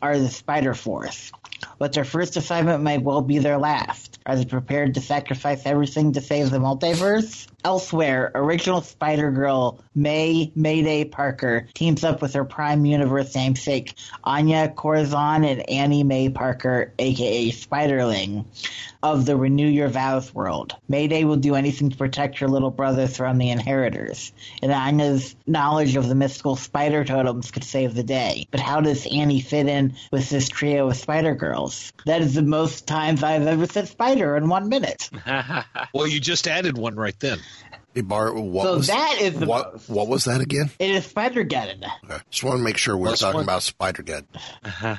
[0.01, 1.32] are the Spider Force.
[1.80, 4.20] but their first assignment might well be their last.
[4.26, 7.47] Are they prepared to sacrifice everything to save the multiverse?
[7.64, 13.93] Elsewhere, original Spider Girl May Mayday Parker teams up with her Prime Universe namesake
[14.24, 18.45] Anya Corazon and Annie May Parker, aka Spiderling,
[19.03, 20.76] of the Renew Your Vows world.
[20.89, 25.95] Mayday will do anything to protect her little brothers from the Inheritors, and Anya's knowledge
[25.95, 28.47] of the mystical spider totems could save the day.
[28.49, 31.93] But how does Annie fit in with this trio of Spider Girls?
[32.05, 35.09] That is the most times I've ever said spider in one minute.
[35.93, 37.39] well, you just added one right then.
[37.93, 39.73] Hey Bart, what So was that is the what?
[39.73, 39.89] most.
[39.89, 40.71] What was that again?
[40.79, 41.83] It is Spider Geddon.
[42.05, 42.17] Okay.
[42.31, 43.43] Just want to make sure we're talking one.
[43.43, 44.25] about Spider Ged.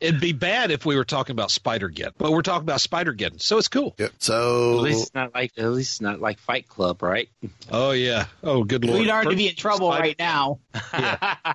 [0.00, 3.12] It'd be bad if we were talking about Spider Get, but we're talking about Spider
[3.12, 3.94] Geddon, so it's cool.
[3.98, 4.12] Yep.
[4.30, 7.28] At least it's not like at least not like Fight Club, right?
[7.70, 8.26] Oh yeah.
[8.42, 9.00] Oh good lord.
[9.00, 10.60] We'd already First- be in trouble Spider- right now.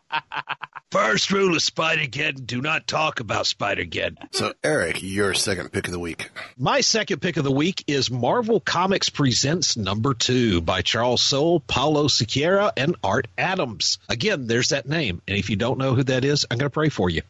[0.94, 4.28] First rule of Spider Geddon: do not talk about Spider Geddon.
[4.30, 6.30] so Eric, your second pick of the week.
[6.56, 11.62] My second pick of the week is Marvel Comics Presents Number Two by Charles Soule,
[11.62, 13.98] Paulo Siqueira, and Art Adams.
[14.08, 15.20] Again, there's that name.
[15.28, 17.24] And if you don't know who that is, I'm going to pray for you.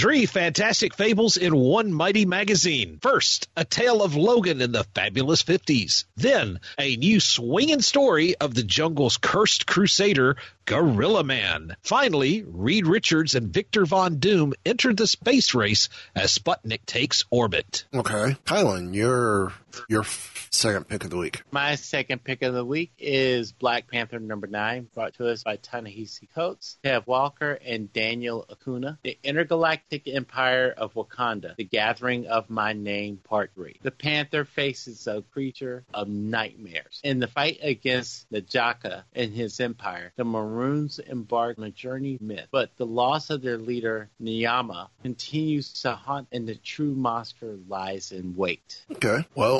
[0.00, 3.00] Three fantastic fables in one mighty magazine.
[3.02, 6.04] First, a tale of Logan in the fabulous 50s.
[6.16, 11.76] Then, a new swinging story of the jungle's cursed crusader, Gorilla Man.
[11.82, 17.84] Finally, Reed Richards and Victor Von Doom enter the space race as Sputnik takes orbit.
[17.92, 19.52] Okay, Kylan, your
[19.88, 20.04] your
[20.50, 21.42] second pick of the week.
[21.50, 25.56] My second pick of the week is Black Panther number nine, brought to us by
[25.56, 28.98] Ta-Nehisi Coates, Kev Walker, and Daniel Acuna.
[29.02, 33.76] The Intergalactic Empire of Wakanda, The Gathering of My Name, Part 3.
[33.82, 37.00] The Panther faces a creature of nightmares.
[37.02, 42.48] In the fight against Najaka and his empire, the Maroons embark on a journey myth,
[42.50, 48.12] but the loss of their leader, Niyama, continues to haunt and the true monster lies
[48.12, 48.82] in wait.
[48.92, 49.59] Okay, well,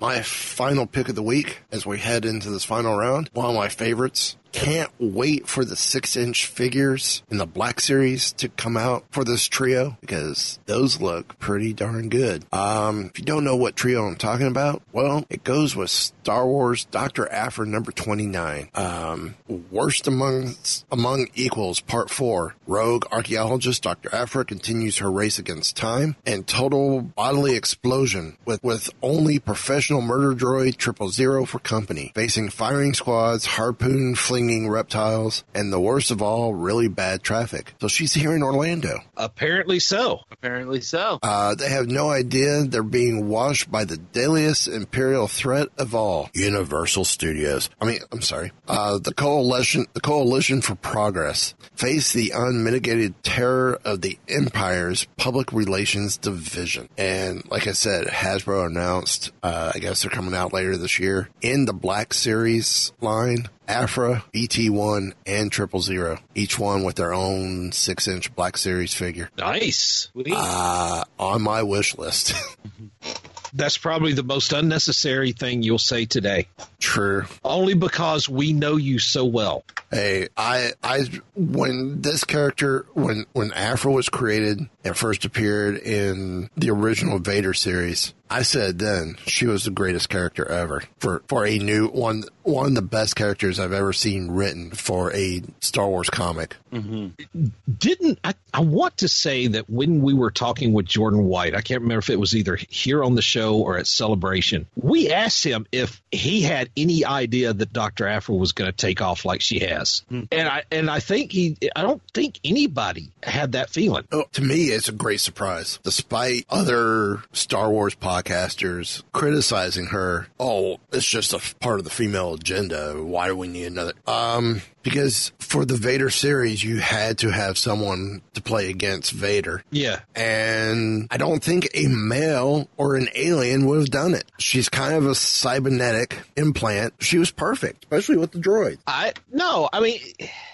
[0.00, 3.30] my final pick of the week as we head into this final round.
[3.32, 4.36] One of my favorites.
[4.52, 9.24] Can't wait for the six inch figures in the Black Series to come out for
[9.24, 12.44] this trio because those look pretty darn good.
[12.52, 16.46] Um, if you don't know what trio I'm talking about, well, it goes with Star
[16.46, 17.30] Wars Dr.
[17.30, 18.70] Aphra number 29.
[18.74, 19.34] Um,
[19.70, 20.54] worst among,
[20.90, 22.54] among equals part four.
[22.66, 24.14] Rogue archaeologist Dr.
[24.14, 30.34] Aphra continues her race against time and total bodily explosion with, with only professional murder
[30.34, 36.22] droid triple zero for company, facing firing squads, harpoon flinging reptiles, and the worst of
[36.22, 37.74] all, really bad traffic.
[37.78, 39.00] So she's here in Orlando.
[39.18, 40.20] Apparently so.
[40.30, 41.18] Apparently so.
[41.22, 46.30] Uh, they have no idea they're being washed by the deadliest imperial threat of all,
[46.32, 47.68] Universal Studios.
[47.82, 53.78] I mean, I'm sorry, uh, the coalition, the coalition for progress, face the unmitigated terror
[53.84, 56.88] of the Empire's public relations division.
[56.96, 61.28] And like I said, Hasbro announced, uh, I guess they're coming out later this year
[61.42, 63.50] in the Black Series line.
[63.70, 69.30] Aphra, ET1, and Triple Zero, each one with their own six inch Black Series figure.
[69.38, 70.10] Nice.
[70.32, 72.34] Uh, on my wish list.
[73.52, 76.46] That's probably the most unnecessary thing you'll say today.
[76.78, 77.24] True.
[77.44, 79.64] Only because we know you so well.
[79.90, 86.48] Hey, I, I, when this character, when, when Aphra was created and first appeared in
[86.56, 91.44] the original Vader series, I said then she was the greatest character ever for, for
[91.44, 95.88] a new one, one of the best characters I've ever seen written for a Star
[95.88, 96.56] Wars comic.
[96.72, 97.48] Mm-hmm.
[97.76, 101.60] Didn't I, I want to say that when we were talking with Jordan White, I
[101.60, 105.42] can't remember if it was either here on the show or at Celebration, we asked
[105.42, 108.06] him if he had any idea that Dr.
[108.06, 110.04] Aphra was going to take off like she has.
[110.08, 114.04] And I and I think he I don't think anybody had that feeling.
[114.12, 115.78] Oh, to me, it's a great surprise.
[115.82, 122.34] Despite other Star Wars podcasters criticizing her, oh, it's just a part of the female
[122.34, 122.94] agenda.
[123.02, 123.92] Why do we need another?
[124.06, 129.62] Um, because for the Vader series, you had to have someone to play against Vader.
[129.70, 130.00] Yeah.
[130.14, 134.24] And I don't think a male or an alien would have done it.
[134.38, 136.94] She's kind of a cybernetic implant.
[137.00, 138.78] She was perfect, especially with the droid.
[138.86, 139.98] I no, I mean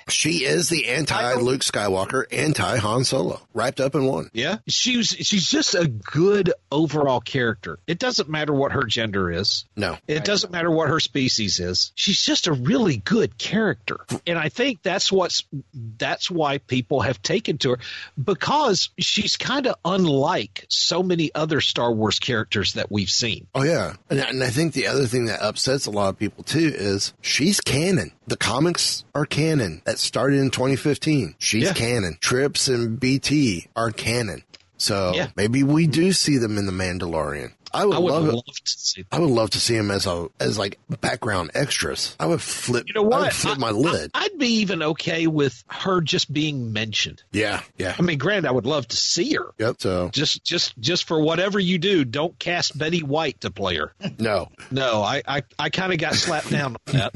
[0.08, 4.30] She is the anti Luke Skywalker, anti Han Solo, wrapped up in one.
[4.32, 7.78] Yeah, she's she's just a good overall character.
[7.86, 9.64] It doesn't matter what her gender is.
[9.74, 11.92] No, it doesn't matter what her species is.
[11.96, 15.44] She's just a really good character, and I think that's what's
[15.74, 17.78] that's why people have taken to her
[18.22, 23.46] because she's kind of unlike so many other Star Wars characters that we've seen.
[23.54, 26.44] Oh yeah, and, and I think the other thing that upsets a lot of people
[26.44, 28.12] too is she's canon.
[28.26, 29.82] The comics are canon.
[29.84, 31.34] That started in 2015.
[31.38, 31.72] She's Yeah.
[31.72, 32.18] canon.
[32.20, 34.42] Trips and BT are canon.
[34.78, 35.28] So Yeah.
[35.36, 37.52] maybe we do see them in the Mandalorian.
[37.72, 39.04] I would, I would love, love, to see.
[39.12, 42.16] I would love to see him as a as like background extras.
[42.18, 42.84] I would flip.
[42.86, 43.14] You know what?
[43.14, 44.10] I would flip I- my lid.
[44.14, 47.22] I, would be even okay with her just being mentioned.
[47.32, 47.94] yeah, yeah.
[47.98, 49.46] I mean, granted, I would love to see her.
[49.58, 49.76] Yep.
[49.80, 53.92] So Just, just, just for whatever you do, don't cast Betty White to play her.
[54.18, 54.48] no.
[54.70, 57.12] No, I, I, I kind of got slapped down on that.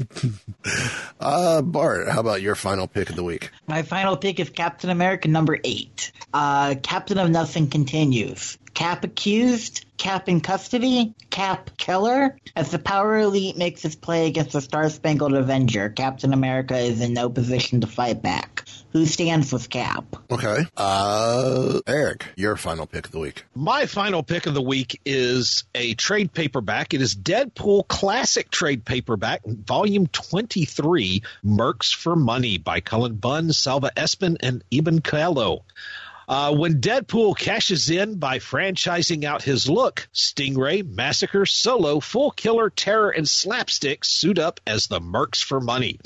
[1.19, 3.51] Uh, Bart, how about your final pick of the week?
[3.67, 6.11] My final pick is Captain America number eight.
[6.33, 8.57] Uh, Captain of Nothing continues.
[8.73, 12.37] Cap accused, Cap in custody, Cap killer.
[12.55, 17.01] As the Power Elite makes its play against the Star Spangled Avenger, Captain America is
[17.01, 18.65] in no position to fight back.
[18.93, 20.03] Who stands with Cap?
[20.29, 20.65] Okay.
[20.75, 23.45] Uh, Eric, your final pick of the week.
[23.55, 26.93] My final pick of the week is a trade paperback.
[26.93, 33.91] It is Deadpool Classic Trade Paperback, Volume 23, Mercs for Money by Cullen Bunn, Salva
[33.95, 35.61] Espin, and Iban Coello.
[36.27, 43.09] Uh, when Deadpool cashes in by franchising out his look, Stingray, Massacre, Solo, Foolkiller, Terror,
[43.09, 45.99] and Slapstick suit up as the Mercs for Money.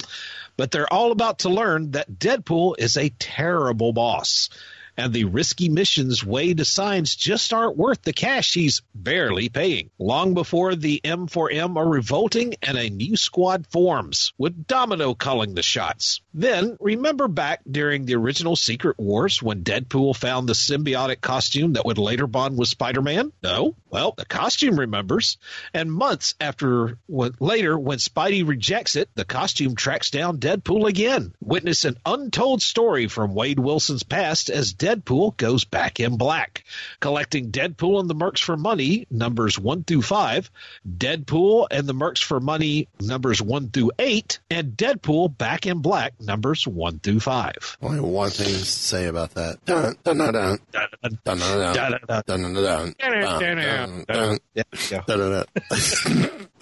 [0.58, 4.50] But they're all about to learn that Deadpool is a terrible boss.
[4.98, 9.90] And the risky missions Wade assigns just aren't worth the cash he's barely paying.
[10.00, 15.64] Long before the M4M are revolting and a new squad forms, with Domino calling the
[15.64, 16.22] shots.
[16.34, 21.86] Then remember back during the original Secret Wars when Deadpool found the symbiotic costume that
[21.86, 23.32] would later bond with Spider-Man?
[23.44, 23.76] No.
[23.90, 25.38] Well, the costume remembers.
[25.74, 31.34] And months after when, later, when Spidey rejects it, the costume tracks down Deadpool again.
[31.42, 36.64] Witness an untold story from Wade Wilson's past as Deadpool goes back in black.
[37.00, 40.52] Collecting Deadpool and the Mercs for Money, numbers 1 through 5,
[40.88, 46.14] Deadpool and the Mercs for Money, numbers 1 through 8, and Deadpool back in black,
[46.22, 47.78] numbers 1 through 5.
[47.82, 49.58] Only one thing to say about that.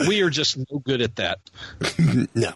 [0.07, 1.39] We are just no good at that.
[2.35, 2.51] no.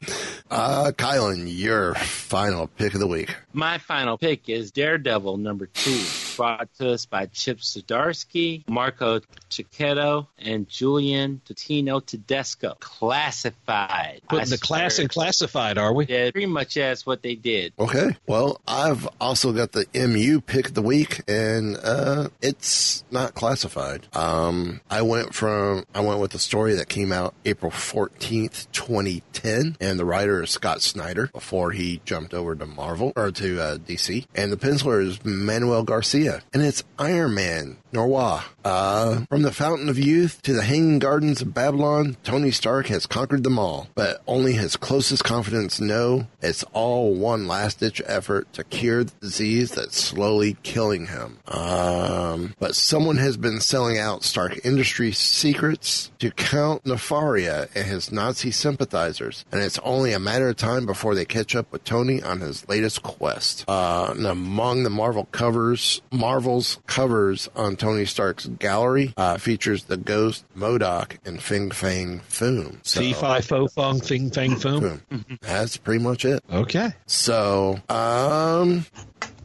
[0.49, 3.35] Uh, Kylan, your final pick of the week.
[3.53, 6.01] My final pick is Daredevil number two,
[6.35, 9.19] brought to us by Chip Zdarsky, Marco
[9.49, 12.75] Checchetto, and Julian Totino Tedesco.
[12.79, 14.21] Classified.
[14.29, 15.03] Putting I the class swear.
[15.03, 16.05] in classified, are we?
[16.05, 17.73] Yeah, pretty much that's what they did.
[17.79, 18.15] Okay.
[18.27, 24.07] Well, I've also got the MU pick of the week, and uh, it's not classified.
[24.13, 29.23] Um, I went from I went with the story that came out April fourteenth, twenty
[29.33, 33.61] ten, and the writer is Scott Snyder before he jumped over to Marvel or to
[33.61, 38.43] uh, DC, and the penciler is Manuel Garcia, and it's Iron Man Noir.
[38.63, 43.05] Uh, from the Fountain of Youth to the Hanging Gardens of Babylon, Tony Stark has
[43.05, 48.51] conquered them all, but only his closest confidants know it's all one last ditch effort
[48.53, 51.39] to cure the disease that's slowly killing him.
[51.47, 56.83] Um, but someone has been selling out Stark Industries secrets to Count
[57.17, 61.55] Nefaria and his Nazi sympathizers, and it's only a matter of time before they catch
[61.55, 63.65] up with Tony on his latest quest.
[63.67, 69.97] Uh, and among the Marvel covers, Marvel's covers on Tony Stark's gallery uh, features the
[69.97, 72.77] Ghost, MODOK, and Fing Fang Foom.
[72.83, 75.01] So, fi fo fung fing fang foom.
[75.09, 75.39] Foom.
[75.41, 76.43] That's pretty much it.
[76.51, 76.89] Okay.
[77.05, 78.85] So, um,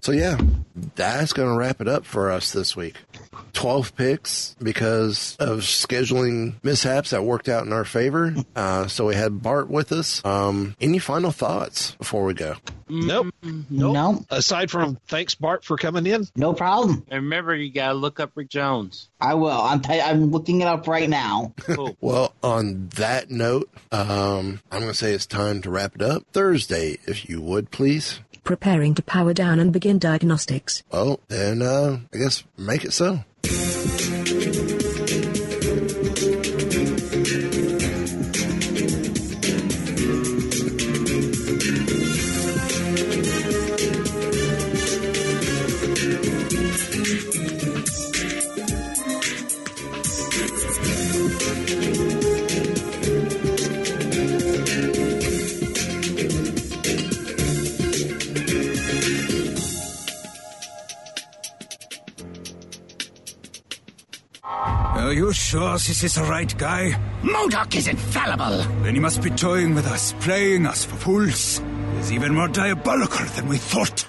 [0.03, 0.37] so yeah,
[0.97, 2.97] that's going to wrap it up for us this week.
[3.55, 8.35] 12 picks because of scheduling mishaps that worked out in our favor.
[8.57, 10.25] Uh, so we had Bart with us.
[10.25, 12.57] Um, any final thoughts before we go?
[12.89, 13.33] Nope.
[13.43, 13.95] Nope.
[13.95, 16.27] No, Aside from thanks, Bart, for coming in.
[16.35, 17.05] no problem.
[17.09, 19.09] And remember, you gotta look up Rick Jones.
[19.21, 19.49] I will.
[19.51, 21.55] I'm, t- I'm looking it up right now.
[21.59, 21.97] Cool.
[22.01, 26.25] Well, on that note, um, I'm going to say it's time to wrap it up.
[26.33, 28.19] Thursday, if you would, please.
[28.45, 30.83] Preparing to power down and begin diagnostics.
[30.91, 33.25] Well, then, uh, I guess make it so.
[65.33, 66.93] Sure this is the right guy?
[67.23, 68.59] MODOK is infallible.
[68.83, 71.61] Then he must be toying with us, playing us for fools.
[71.97, 74.07] He's even more diabolical than we thought.